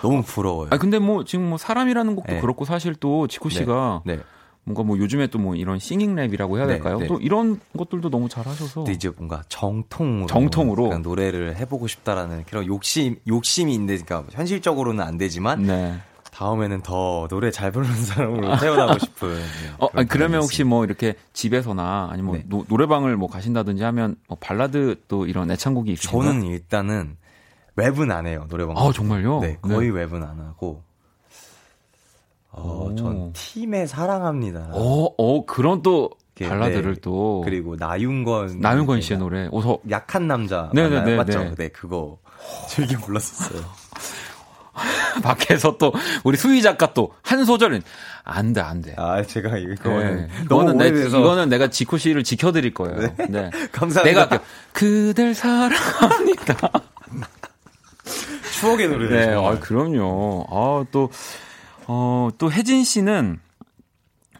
[0.00, 0.68] 너무 부러워요.
[0.70, 2.40] 아 근데 뭐 지금 뭐 사람이라는 곡도 네.
[2.40, 4.18] 그렇고 사실 또 지코 씨가 네.
[4.64, 6.98] 뭔가 뭐 요즘에 또 뭐 이런 singing 랩이라고 해야 네, 될까요?
[6.98, 7.06] 네.
[7.08, 10.84] 또 이런 것들도 너무 잘하셔서 이제 뭔가 정통으로 정통으로?
[10.84, 15.98] 그냥 노래를 해보고 싶다라는 그런 욕심 욕심이 있는데 그러니까 현실적으로는 안 되지만 네.
[16.30, 19.34] 다음에는 더 노래 잘 부르는 사람으로 태어나고 싶은.
[19.34, 19.42] 네,
[19.78, 22.44] 어, 아니, 그러면 혹시 뭐 이렇게 집에서나 아니면 네.
[22.48, 26.22] 뭐 노, 노래방을 뭐 가신다든지 하면 뭐 발라드 또 이런 애창곡이 있으신가요?
[26.32, 27.16] 저는 일단은
[27.76, 28.76] 랩은 안 해요 노래방.
[28.78, 29.40] 아 정말요?
[29.40, 30.82] 네 거의 랩은 안 하고.
[32.52, 32.94] 어, 오.
[32.94, 34.70] 전 팀에 사랑합니다.
[34.72, 37.00] 어, 어 그런 또 발라드를 네.
[37.02, 39.48] 또 그리고 나윤건 나윤건 씨의 노래.
[39.50, 41.04] 어, 저 약한 남자 네, 맞나요?
[41.04, 41.38] 네, 네, 맞죠?
[41.38, 41.54] 네.
[41.56, 42.18] 네 그거
[42.68, 43.62] 즐겨 불렀었어요.
[45.22, 45.92] 밖에서 또
[46.24, 47.82] 우리 수희 작가 또 한 소절은
[48.24, 48.94] 안 돼, 안 돼.
[48.98, 50.28] 아 제가 이거는 네.
[50.44, 52.98] 이거는 내, 오래돼서 이거는 내가 지코 씨를 지켜드릴 거예요.
[53.28, 53.50] 네.
[53.72, 54.02] 감사합니다.
[54.02, 54.40] 내가 할게요.
[54.72, 56.70] 그댈 사랑합니다.
[58.60, 59.08] 추억의 노래.
[59.08, 60.46] 네, 아, 그럼요.
[60.50, 61.10] 아, 또,
[61.94, 63.38] 어, 또 혜진 씨는,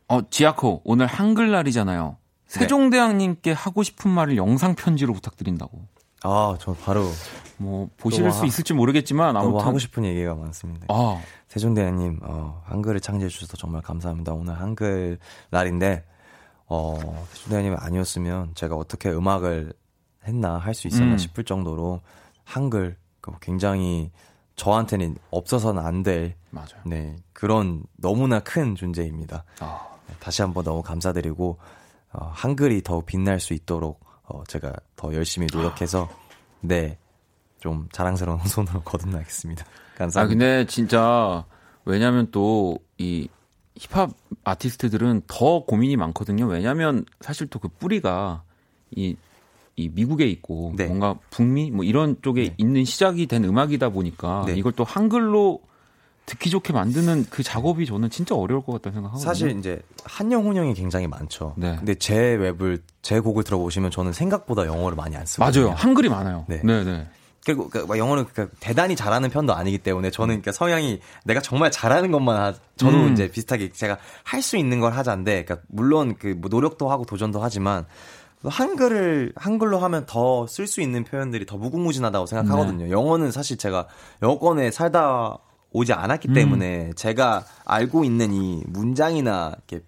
[0.09, 2.17] 어, 지아코, 오늘 한글날이잖아요.
[2.47, 5.79] 세종대왕님께 하고 싶은 말을 영상 편지로 부탁드린다고.
[6.23, 7.11] 아, 저 바로
[7.59, 9.67] 뭐, 보실 수 하- 있을지 모르겠지만, 너무 아무튼.
[9.67, 10.87] 하고 싶은 얘기가 많습니다.
[10.89, 14.33] 아, 세종대왕님, 어, 한글을 창제해 주셔서 정말 감사합니다.
[14.33, 15.19] 오늘 한글
[15.51, 16.05] 날인데,
[16.69, 19.75] 어, 세종대왕님이 아니었으면 제가 어떻게 음악을
[20.27, 21.19] 했나 할 수 있었나 음.
[21.19, 22.01] 싶을 정도로
[22.45, 24.11] 한글 그 굉장히
[24.57, 26.35] 저한테는 없어서는 안 될.
[26.85, 29.45] 네, 그런 너무나 큰 존재입니다.
[29.61, 29.89] 아.
[30.07, 31.59] 네, 다시 한번 너무 감사드리고
[32.13, 36.09] 어, 한글이 더욱 빛날 수 있도록 어, 제가 더 열심히 노력해서
[36.61, 36.99] 네,
[37.61, 39.65] 좀 자랑스러운 손으로 거듭나겠습니다.
[39.65, 40.29] 아, 감사합니다.
[40.29, 41.45] 근데 진짜,
[41.85, 43.29] 왜냐면 또, 이,
[43.77, 44.11] 힙합
[44.45, 46.47] 아티스트들은 더 고민이 많거든요.
[46.47, 48.43] 왜냐면 사실 또 그 뿌리가,
[48.91, 49.17] 이,
[49.77, 50.87] 이 미국에 있고, 네.
[50.87, 54.55] 뭔가 북미, 뭐 이런 쪽에 있는 시작이 된 음악이다 보니까, 네.
[54.55, 55.61] 이걸 또 한글로
[56.27, 59.29] 듣기 좋게 만드는 그 작업이 저는 진짜 어려울 것 같다는 생각하거든요.
[59.29, 61.55] 사실 이제 한영 혼영이 굉장히 많죠.
[61.57, 61.75] 네.
[61.77, 65.71] 근데 제 웹을 제 곡을 들어보시면 저는 생각보다 영어를 많이 안 쓰고 맞아요.
[65.71, 66.45] 한글이 많아요.
[66.49, 66.61] 네.
[66.63, 67.09] 네, 네.
[67.45, 71.73] 그리고 그, 막 영어는 그 대단히 잘하는 편도 아니기 때문에 저는 그러니까 성향이 내가 정말
[71.73, 73.13] 잘하는 것만 하, 저도 음.
[73.13, 77.43] 이제 비슷하게 제가 할 수 있는 걸 하자인데 그러니까 물론 그 뭐 노력도 하고 도전도
[77.43, 77.85] 하지만
[78.45, 82.91] 한글을 한글로 하면 더 쓸 수 있는 표현들이 더 무궁무진하다고 생각하거든요.
[82.91, 83.87] 영어는 사실 제가
[84.23, 85.39] 영어권에 살다
[85.71, 86.35] 오지 않았기 음.
[86.35, 89.85] 때문에 제가 알고 있는 이 문장이나 이렇게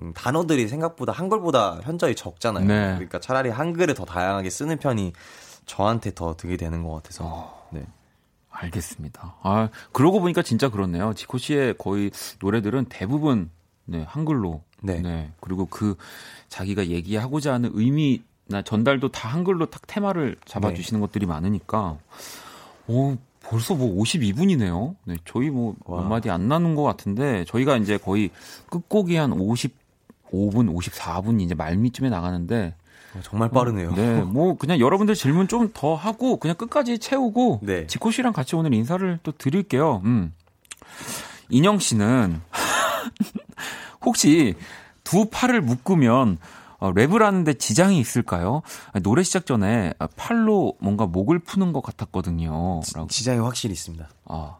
[0.00, 2.66] 음, 단어들이 생각보다 한글보다 현저히 적잖아요.
[2.66, 2.92] 네.
[2.94, 5.12] 그러니까 차라리 한글을 더 다양하게 쓰는 편이
[5.66, 7.66] 저한테 더 득이 되는 것 같아서.
[7.70, 7.84] 네.
[8.50, 9.36] 알겠습니다.
[9.42, 11.14] 아, 그러고 보니까 진짜 그렇네요.
[11.14, 12.10] 지코 씨의 거의
[12.40, 13.50] 노래들은 대부분
[13.84, 14.62] 네, 한글로.
[14.82, 15.32] 네.
[15.40, 15.96] 그리고 그
[16.52, 21.06] 자기가 얘기하고자 하는 의미나 전달도 다 한글로 딱 테마를 잡아주시는 네.
[21.06, 21.96] 것들이 많으니까.
[22.88, 24.94] 오, 벌써 뭐 52분이네요.
[25.04, 28.28] 네, 저희 뭐 몇 마디 안 나눈 것 같은데 저희가 이제 거의
[28.68, 29.72] 끝곡이 한 55분,
[30.30, 32.74] 54분 이제 말미쯤에 나가는데
[33.14, 33.94] 어, 정말 빠르네요.
[33.94, 37.86] 네, 뭐 그냥 여러분들 질문 좀 더 하고 그냥 끝까지 채우고 네.
[37.86, 40.02] 지코 씨랑 같이 오늘 인사를 또 드릴게요.
[40.04, 40.34] 음.
[41.48, 42.40] 인영 씨는
[44.04, 44.54] 혹시
[45.12, 46.38] 두 팔을 묶으면
[46.78, 48.62] 어, 랩을 하는데 지장이 있을까요?
[49.02, 52.80] 노래 시작 전에 아, 팔로 뭔가 목을 푸는 것 같았거든요.
[52.94, 53.08] 라고.
[53.08, 54.08] 지장이 확실히 있습니다.
[54.24, 54.56] 아,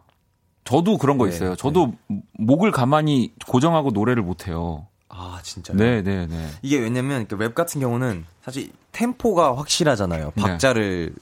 [0.64, 1.56] 저도 그런 거 네, 있어요.
[1.56, 1.94] 저도
[2.34, 4.86] 목을 가만히 고정하고 노래를 못 해요.
[5.08, 5.78] 아, 진짜요?
[5.78, 6.48] 네, 네, 네.
[6.60, 10.32] 이게 왜냐면 그 랩 같은 경우는 사실 템포가 확실하잖아요.
[10.34, 10.42] 네.
[10.42, 11.14] 박자를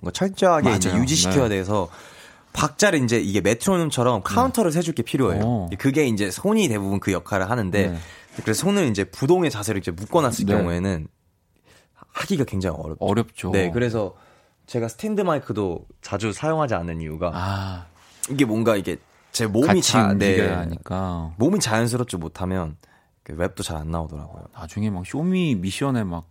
[0.00, 0.94] 뭔가 철저하게 이제.
[0.96, 1.56] 유지시켜야 네.
[1.56, 1.90] 돼서
[2.54, 5.42] 박자를 이제 이게 메트로놈처럼 카운트를 세줄 게 필요해요.
[5.44, 5.70] 어.
[5.78, 7.98] 그게 이제 손이 대부분 그 역할을 하는데 네.
[8.42, 10.52] 그래서 손을 이제 부동의 자세로 이제 묶어놨을 네.
[10.54, 11.08] 경우에는
[12.12, 13.04] 하기가 굉장히 어렵죠.
[13.04, 13.50] 어렵죠.
[13.50, 14.14] 네, 그래서
[14.66, 17.86] 제가 스탠드 마이크도 자주 사용하지 않는 이유가 아,
[18.30, 18.96] 이게 뭔가 이게
[19.32, 22.76] 제 몸이 자, 네, 하니까 몸이 자연스럽지 못하면
[23.22, 24.44] 그 랩도 잘 안 나오더라고요.
[24.54, 26.24] 나중에 막 쇼미 미션에 막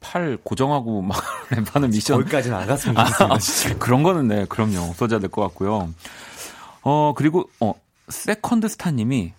[0.00, 1.20] 팔 고정하고 막
[1.50, 3.74] 랩하는 미션 거기까지는 안 갔으면 좋겠습니다.
[3.74, 4.78] 아, 그런 거는 네, 그럼요.
[4.90, 5.92] 없어져야 될 것 같고요.
[6.82, 7.74] 어, 그리고, 어,
[8.08, 9.32] 세컨드 스타님이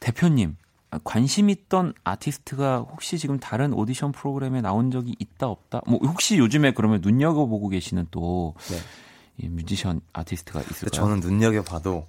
[0.00, 0.56] 대표님,
[1.04, 5.82] 관심 있던 아티스트가 혹시 지금 다른 오디션 프로그램에 나온 적이 있다, 없다?
[5.86, 8.76] 뭐, 혹시 요즘에 그러면 눈여겨 보고 계시는 또, 네.
[9.38, 10.90] 이 뮤지션 아티스트가 있을까요?
[10.90, 12.06] 저는 눈여겨 봐도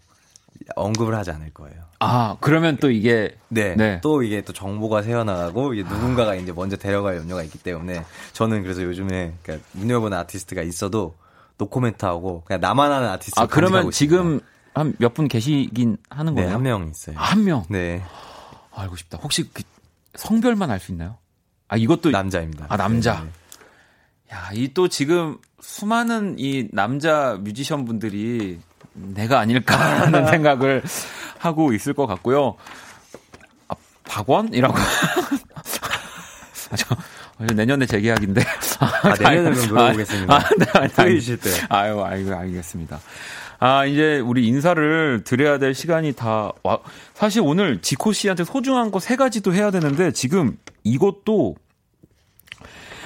[0.76, 1.84] 언급을 하지 않을 거예요.
[2.00, 4.00] 아, 그러면 또 이게, 네, 네.
[4.02, 8.84] 또 이게 또 정보가 새어나가고 이게 누군가가 이제 먼저 데려갈 염려가 있기 때문에 저는 그래서
[8.84, 11.16] 요즘에 그러니까 눈여보는 아티스트가 있어도
[11.58, 14.40] 노코멘트하고 그냥 나만 아는 아티스트 아, 그러면 지금
[14.74, 16.56] 한 몇 분 계시긴 하는 네, 거예요?
[16.56, 17.18] 한명 있어요.
[17.18, 17.66] 아, 한 명?
[17.70, 18.04] 네,
[18.82, 19.18] 알고 싶다.
[19.22, 19.64] 혹시 그
[20.16, 21.18] 성별만 알 수 있나요?
[21.68, 22.12] 아, 이것도.
[22.12, 22.66] 남자입니다.
[22.70, 23.20] 아, 남자.
[23.22, 24.36] 네, 네.
[24.36, 28.60] 야, 이 또 지금 수많은 이 남자 뮤지션 분들이
[28.94, 30.84] 내가 아닐까라는 생각을
[31.40, 32.56] 하고 있을 것 같고요.
[33.68, 33.76] 아,
[34.06, 34.76] 박원이라고.
[36.72, 36.96] 아, 저,
[37.40, 38.42] 어, 내년에 재계약인데.
[38.80, 40.36] 아, 내년에 그럼 물어보겠습니다.
[40.36, 41.50] 아, 네, 아니, 토요일이실 때.
[41.70, 43.00] 아유, 아이고, 알겠습니다.
[43.60, 46.80] 아, 이제 우리 인사를 드려야 될 시간이 다 와.
[47.14, 51.56] 사실 오늘 지코 씨한테 소중한 거 세 가지도 해야 되는데 지금 이것도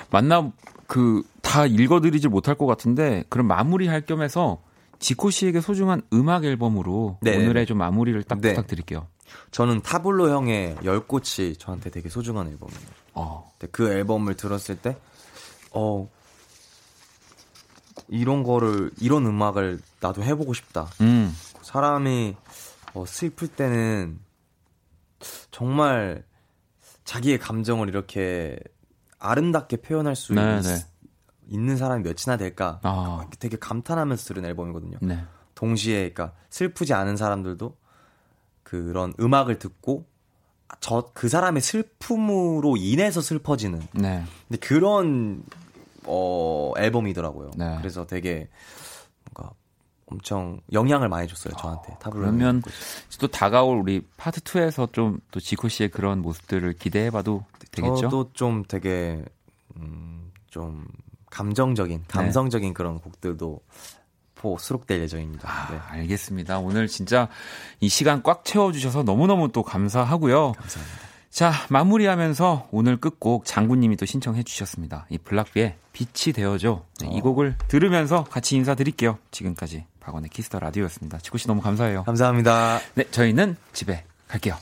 [0.09, 0.51] 만나
[0.87, 4.61] 그 다 읽어드리질 못할 것 같은데 그럼 마무리할 겸해서
[4.99, 7.35] 지코 씨에게 소중한 음악 앨범으로 네.
[7.35, 8.49] 오늘의 좀 마무리를 딱 네.
[8.51, 9.07] 부탁드릴게요.
[9.51, 12.81] 저는 타블로 형의 열 꽃이 저한테 되게 소중한 앨범이에요.
[13.15, 13.51] 어.
[13.71, 14.95] 그 앨범을 들었을 때,
[15.71, 16.07] 어,
[18.07, 20.87] 이런 거를, 이런 음악을 나도 해보고 싶다.
[21.01, 21.35] 음.
[21.61, 22.35] 사람이
[22.93, 24.19] 어, 슬플 때는
[25.51, 26.23] 정말
[27.03, 28.57] 자기의 감정을 이렇게
[29.19, 30.85] 아름답게 표현할 수 네, 있, 네.
[31.47, 32.79] 있는 사람이 몇이나 될까?
[32.83, 33.25] 아.
[33.39, 34.97] 되게 감탄하면서 들은 앨범이거든요.
[35.01, 35.23] 네.
[35.55, 37.77] 동시에 그러니까 슬프지 않은 사람들도
[38.63, 40.05] 그런 음악을 듣고
[40.79, 44.23] 저 그 사람의 슬픔으로 인해서 슬퍼지는 네.
[44.47, 45.43] 근데 그런
[46.05, 47.51] 어 앨범이더라고요.
[47.55, 47.75] 네.
[47.79, 48.47] 그래서 되게
[49.33, 49.53] 뭔가
[50.07, 51.95] 엄청 영향을 많이 줬어요 저한테.
[51.99, 52.21] 타블로.
[52.21, 52.61] 그러면
[53.19, 57.95] 또 다가올 우리 파트 2에서 좀 또 지코 씨의 그런 모습들을 기대해봐도 되겠죠?
[57.95, 59.23] 저도 좀 되게
[59.77, 60.85] 음, 좀
[61.29, 63.61] 감정적인 감성적인 그런 곡들도
[64.35, 65.47] 포 수록될 예정입니다.
[65.49, 65.77] 아, 네.
[65.77, 66.59] 알겠습니다.
[66.59, 67.29] 오늘 진짜
[67.79, 70.53] 이 시간 꽉 채워주셔서 너무너무 또 감사하고요.
[70.53, 71.10] 감사합니다.
[71.31, 75.05] 자, 마무리하면서 오늘 끝곡 장군님이 또 신청해 주셨습니다.
[75.09, 76.83] 이 블락비의 빛이 되어줘.
[76.99, 79.17] 네, 이 곡을 들으면서 같이 인사드릴게요.
[79.31, 81.19] 지금까지 박원의 Kiss the Radio였습니다.
[81.19, 82.03] 지코 씨 너무 감사해요.
[82.03, 82.79] 감사합니다.
[82.95, 84.57] 네, 저희는 집에 갈게요.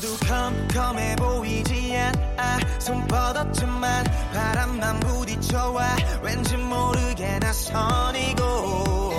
[0.00, 2.58] 어두컴컴해 보이지 않아.
[2.78, 9.12] 손 뻗었지만 바람만 부딪혀와 왠지 모르게 나선이고.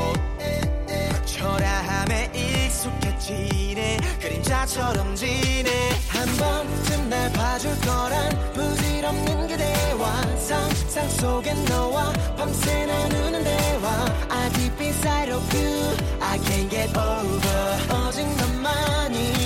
[1.26, 3.98] 초라함에 익숙해지네.
[4.22, 5.92] 그림자처럼 지네.
[6.10, 14.06] 한 번쯤 날 봐줄 거란 부질없는 그대와 상상 속에 너와 밤새 나누는 대화.
[14.30, 15.96] I deep inside of you.
[16.20, 18.08] I can't get over.
[18.08, 19.41] 오직 너만이